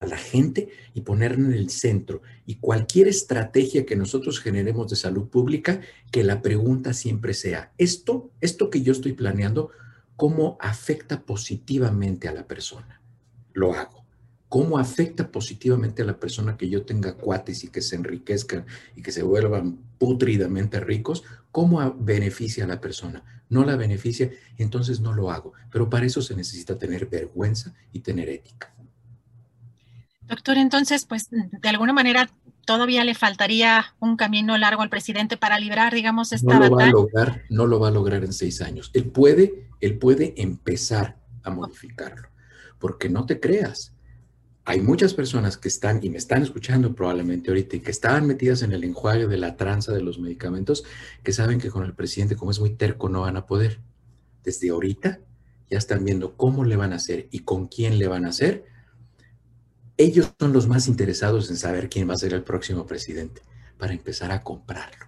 la 0.00 0.18
gente 0.18 0.68
y 0.92 1.00
ponerla 1.00 1.46
en 1.46 1.54
el 1.54 1.70
centro. 1.70 2.20
Y 2.44 2.56
cualquier 2.56 3.08
estrategia 3.08 3.86
que 3.86 3.96
nosotros 3.96 4.38
generemos 4.38 4.90
de 4.90 4.96
salud 4.96 5.28
pública, 5.28 5.80
que 6.10 6.22
la 6.22 6.42
pregunta 6.42 6.92
siempre 6.92 7.32
sea, 7.32 7.72
esto, 7.78 8.30
esto 8.42 8.68
que 8.68 8.82
yo 8.82 8.92
estoy 8.92 9.14
planeando, 9.14 9.70
¿cómo 10.16 10.58
afecta 10.60 11.24
positivamente 11.24 12.28
a 12.28 12.34
la 12.34 12.46
persona? 12.46 13.00
Lo 13.54 13.72
hago. 13.72 14.03
¿Cómo 14.54 14.78
afecta 14.78 15.32
positivamente 15.32 16.02
a 16.02 16.04
la 16.04 16.20
persona 16.20 16.56
que 16.56 16.68
yo 16.68 16.84
tenga 16.84 17.16
cuates 17.16 17.64
y 17.64 17.70
que 17.70 17.82
se 17.82 17.96
enriquezcan 17.96 18.64
y 18.94 19.02
que 19.02 19.10
se 19.10 19.24
vuelvan 19.24 19.80
putridamente 19.98 20.78
ricos? 20.78 21.24
¿Cómo 21.50 21.96
beneficia 21.98 22.62
a 22.62 22.68
la 22.68 22.80
persona? 22.80 23.24
No 23.48 23.64
la 23.64 23.74
beneficia, 23.74 24.30
entonces 24.56 25.00
no 25.00 25.12
lo 25.12 25.32
hago. 25.32 25.54
Pero 25.72 25.90
para 25.90 26.06
eso 26.06 26.22
se 26.22 26.36
necesita 26.36 26.78
tener 26.78 27.06
vergüenza 27.06 27.74
y 27.90 27.98
tener 27.98 28.28
ética. 28.28 28.72
Doctor, 30.22 30.56
entonces, 30.56 31.04
pues 31.04 31.30
de 31.30 31.68
alguna 31.68 31.92
manera 31.92 32.30
todavía 32.64 33.02
le 33.02 33.16
faltaría 33.16 33.86
un 33.98 34.16
camino 34.16 34.56
largo 34.56 34.82
al 34.82 34.88
presidente 34.88 35.36
para 35.36 35.58
librar, 35.58 35.92
digamos, 35.92 36.30
esta 36.30 36.60
no 36.60 36.68
lo 36.68 36.76
Va 36.76 36.84
a 36.84 36.90
lograr, 36.90 37.42
no 37.50 37.66
lo 37.66 37.80
va 37.80 37.88
a 37.88 37.90
lograr 37.90 38.22
en 38.22 38.32
seis 38.32 38.60
años. 38.60 38.92
Él 38.94 39.06
puede, 39.06 39.66
él 39.80 39.98
puede 39.98 40.40
empezar 40.40 41.18
a 41.42 41.50
modificarlo, 41.50 42.28
porque 42.78 43.08
no 43.08 43.26
te 43.26 43.40
creas 43.40 43.93
hay 44.66 44.80
muchas 44.80 45.12
personas 45.12 45.58
que 45.58 45.68
están 45.68 46.00
y 46.02 46.08
me 46.08 46.16
están 46.16 46.42
escuchando 46.42 46.94
probablemente 46.94 47.50
ahorita 47.50 47.76
y 47.76 47.80
que 47.80 47.90
estaban 47.90 48.26
metidas 48.26 48.62
en 48.62 48.72
el 48.72 48.82
enjuague 48.82 49.26
de 49.26 49.36
la 49.36 49.56
tranza 49.56 49.92
de 49.92 50.00
los 50.00 50.18
medicamentos 50.18 50.84
que 51.22 51.32
saben 51.32 51.60
que 51.60 51.70
con 51.70 51.84
el 51.84 51.94
presidente, 51.94 52.36
como 52.36 52.50
es 52.50 52.60
muy 52.60 52.70
terco, 52.70 53.10
no 53.10 53.22
van 53.22 53.36
a 53.36 53.46
poder. 53.46 53.80
Desde 54.42 54.70
ahorita 54.70 55.20
ya 55.70 55.78
están 55.78 56.04
viendo 56.04 56.36
cómo 56.36 56.64
le 56.64 56.76
van 56.76 56.94
a 56.94 56.96
hacer 56.96 57.28
y 57.30 57.40
con 57.40 57.68
quién 57.68 57.98
le 57.98 58.08
van 58.08 58.24
a 58.24 58.30
hacer. 58.30 58.64
Ellos 59.98 60.32
son 60.38 60.54
los 60.54 60.66
más 60.66 60.88
interesados 60.88 61.50
en 61.50 61.56
saber 61.56 61.90
quién 61.90 62.08
va 62.08 62.14
a 62.14 62.18
ser 62.18 62.32
el 62.32 62.42
próximo 62.42 62.86
presidente 62.86 63.42
para 63.76 63.92
empezar 63.92 64.32
a 64.32 64.42
comprarlo. 64.42 65.06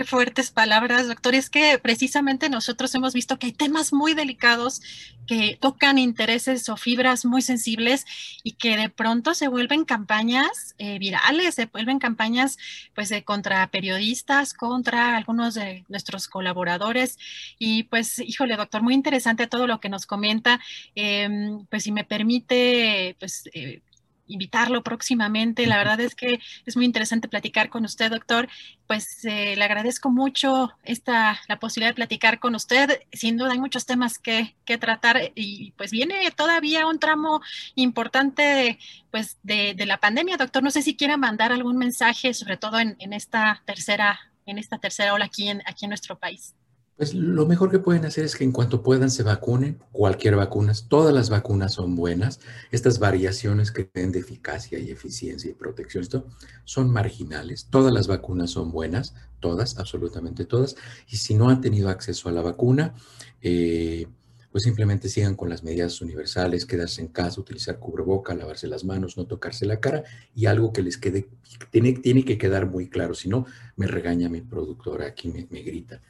Qué 0.00 0.06
fuertes 0.06 0.50
palabras, 0.50 1.08
doctor. 1.08 1.34
Es 1.34 1.50
que 1.50 1.78
precisamente 1.78 2.48
nosotros 2.48 2.94
hemos 2.94 3.12
visto 3.12 3.38
que 3.38 3.48
hay 3.48 3.52
temas 3.52 3.92
muy 3.92 4.14
delicados 4.14 4.80
que 5.26 5.58
tocan 5.60 5.98
intereses 5.98 6.70
o 6.70 6.78
fibras 6.78 7.26
muy 7.26 7.42
sensibles 7.42 8.06
y 8.42 8.52
que 8.52 8.78
de 8.78 8.88
pronto 8.88 9.34
se 9.34 9.48
vuelven 9.48 9.84
campañas 9.84 10.74
eh, 10.78 10.98
virales, 10.98 11.56
se 11.56 11.66
vuelven 11.66 11.98
campañas 11.98 12.56
pues 12.94 13.10
de 13.10 13.24
contra 13.24 13.66
periodistas, 13.66 14.54
contra 14.54 15.18
algunos 15.18 15.52
de 15.52 15.84
nuestros 15.90 16.28
colaboradores. 16.28 17.18
Y 17.58 17.82
pues, 17.82 18.20
híjole, 18.20 18.56
doctor, 18.56 18.80
muy 18.80 18.94
interesante 18.94 19.48
todo 19.48 19.66
lo 19.66 19.80
que 19.80 19.90
nos 19.90 20.06
comenta. 20.06 20.60
Em, 20.94 21.66
pues 21.66 21.82
si 21.82 21.92
me 21.92 22.04
permite, 22.04 23.16
pues 23.20 23.50
eh, 23.52 23.82
invitarlo 24.30 24.82
próximamente. 24.82 25.66
La 25.66 25.76
verdad 25.76 26.00
es 26.00 26.14
que 26.14 26.40
es 26.66 26.76
muy 26.76 26.84
interesante 26.84 27.28
platicar 27.28 27.68
con 27.68 27.84
usted, 27.84 28.10
doctor. 28.10 28.48
Pues 28.86 29.24
eh, 29.24 29.54
le 29.56 29.64
agradezco 29.64 30.10
mucho 30.10 30.70
esta, 30.82 31.40
la 31.48 31.58
posibilidad 31.58 31.90
de 31.90 31.96
platicar 31.96 32.40
con 32.40 32.54
usted. 32.54 33.02
Sin 33.12 33.36
duda 33.36 33.52
hay 33.52 33.60
muchos 33.60 33.86
temas 33.86 34.18
que, 34.18 34.56
que 34.64 34.78
tratar 34.78 35.32
y 35.34 35.72
pues 35.72 35.90
viene 35.90 36.30
todavía 36.30 36.86
un 36.86 36.98
tramo 36.98 37.40
importante 37.74 38.78
pues 39.10 39.38
de, 39.42 39.74
de, 39.74 39.86
la 39.86 39.98
pandemia. 39.98 40.36
Doctor, 40.36 40.62
no 40.62 40.70
sé 40.70 40.82
si 40.82 40.96
quiera 40.96 41.16
mandar 41.16 41.52
algún 41.52 41.76
mensaje, 41.76 42.34
sobre 42.34 42.56
todo 42.56 42.78
en, 42.78 42.96
en 42.98 43.12
esta 43.12 43.62
tercera 43.66 44.18
en 44.46 44.58
esta 44.58 44.78
tercera 44.78 45.14
ola 45.14 45.26
aquí 45.26 45.48
en, 45.48 45.62
aquí 45.66 45.84
en 45.84 45.90
nuestro 45.90 46.18
país. 46.18 46.54
Pues 47.00 47.14
lo 47.14 47.46
mejor 47.46 47.70
que 47.70 47.78
pueden 47.78 48.04
hacer 48.04 48.26
es 48.26 48.36
que 48.36 48.44
en 48.44 48.52
cuanto 48.52 48.82
puedan 48.82 49.10
se 49.10 49.22
vacunen, 49.22 49.78
cualquier 49.90 50.36
vacuna, 50.36 50.74
todas 50.86 51.14
las 51.14 51.30
vacunas 51.30 51.72
son 51.72 51.96
buenas. 51.96 52.40
Estas 52.72 52.98
variaciones 52.98 53.72
que 53.72 53.84
tienen 53.84 54.12
de 54.12 54.18
eficacia 54.18 54.78
y 54.78 54.90
eficiencia 54.90 55.50
y 55.50 55.54
protección, 55.54 56.02
esto 56.02 56.26
son 56.64 56.90
marginales. 56.90 57.68
Todas 57.70 57.90
las 57.90 58.06
vacunas 58.06 58.50
son 58.50 58.70
buenas, 58.70 59.14
todas, 59.40 59.78
absolutamente 59.78 60.44
todas. 60.44 60.76
Y 61.08 61.16
si 61.16 61.34
no 61.36 61.48
han 61.48 61.62
tenido 61.62 61.88
acceso 61.88 62.28
a 62.28 62.32
la 62.32 62.42
vacuna, 62.42 62.92
eh, 63.40 64.06
pues 64.52 64.64
simplemente 64.64 65.08
sigan 65.08 65.36
con 65.36 65.48
las 65.48 65.62
medidas 65.64 66.02
universales, 66.02 66.66
quedarse 66.66 67.00
en 67.00 67.08
casa, 67.08 67.40
utilizar 67.40 67.78
cubreboca, 67.78 68.34
lavarse 68.34 68.66
las 68.68 68.84
manos, 68.84 69.16
no 69.16 69.24
tocarse 69.26 69.64
la 69.64 69.80
cara 69.80 70.04
y 70.34 70.44
algo 70.44 70.74
que 70.74 70.82
les 70.82 70.98
quede, 70.98 71.30
tiene, 71.70 71.94
tiene 71.94 72.26
que 72.26 72.36
quedar 72.36 72.66
muy 72.66 72.90
claro, 72.90 73.14
si 73.14 73.30
no, 73.30 73.46
me 73.76 73.86
regaña 73.86 74.28
mi 74.28 74.42
productora, 74.42 75.06
aquí 75.06 75.30
me, 75.30 75.46
me 75.50 75.62
grita 75.62 76.02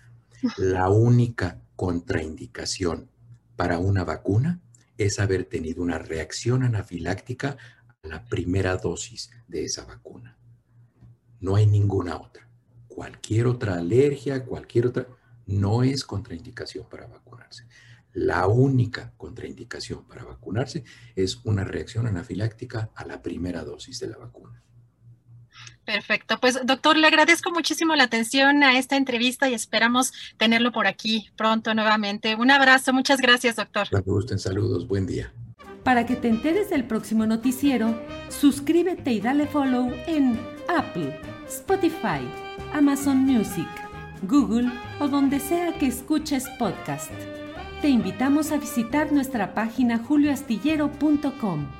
la 0.57 0.89
única 0.89 1.61
contraindicación 1.77 3.11
para 3.57 3.79
una 3.79 4.05
vacuna 4.05 4.61
es 4.97 5.19
haber 5.19 5.45
tenido 5.45 5.83
una 5.83 5.99
reacción 5.99 6.63
anafiláctica 6.63 7.57
a 8.03 8.09
la 8.09 8.25
primera 8.25 8.77
dosis 8.77 9.31
de 9.49 9.65
esa 9.65 9.85
vacuna. 9.85 10.37
No 11.41 11.57
hay 11.57 11.67
ninguna 11.67 12.17
otra. 12.19 12.49
Cualquier 12.89 13.47
otra 13.47 13.77
alergia, 13.77 14.45
cualquier 14.45 14.87
otra, 14.87 15.07
no 15.47 15.83
es 15.83 16.05
contraindicación 16.05 16.87
para 16.89 17.07
vacunarse. 17.07 17.67
La 18.13 18.47
única 18.47 19.13
contraindicación 19.17 20.05
para 20.07 20.25
vacunarse 20.25 20.85
es 21.15 21.37
una 21.45 21.65
reacción 21.65 22.07
anafiláctica 22.07 22.91
a 22.95 23.05
la 23.05 23.23
primera 23.23 23.65
dosis 23.65 24.01
de 24.01 24.09
la 24.09 24.19
vacuna. 24.19 24.63
Perfecto. 25.93 26.39
Pues 26.39 26.57
doctor, 26.65 26.97
le 26.97 27.09
agradezco 27.09 27.51
muchísimo 27.51 27.97
la 27.97 28.05
atención 28.05 28.63
a 28.63 28.79
esta 28.79 28.97
entrevista 28.97 29.49
y 29.49 29.55
esperamos 29.55 30.13
tenerlo 30.37 30.71
por 30.71 30.87
aquí 30.87 31.31
pronto 31.35 31.75
nuevamente. 31.75 32.37
Un 32.37 32.53
abrazo. 32.53 32.93
Muchas 32.93 33.21
gracias, 33.21 33.57
doctor. 33.57 33.89
Me 33.91 34.01
gusten. 34.01 34.39
Saludos. 34.39 34.87
Buen 34.87 35.05
día. 35.05 35.33
Para 35.83 36.07
que 36.07 36.15
te 36.15 36.29
enteres 36.29 36.71
del 36.71 36.85
próximo 36.85 37.27
noticiero, 37.27 38.01
suscríbete 38.29 39.11
y 39.11 39.21
dale 39.21 39.49
follow 39.49 39.93
en 40.07 40.39
Apple, 40.69 41.21
Spotify, 41.49 42.21
Amazon 42.73 43.19
Music, 43.19 43.69
Google 44.23 44.71
o 45.01 45.09
donde 45.09 45.41
sea 45.41 45.73
que 45.73 45.89
escuches 45.89 46.49
podcast. 46.57 47.11
Te 47.83 47.89
invitamos 47.89 48.53
a 48.53 48.59
visitar 48.59 49.11
nuestra 49.11 49.55
página 49.55 49.99
julioastillero.com. 49.99 51.80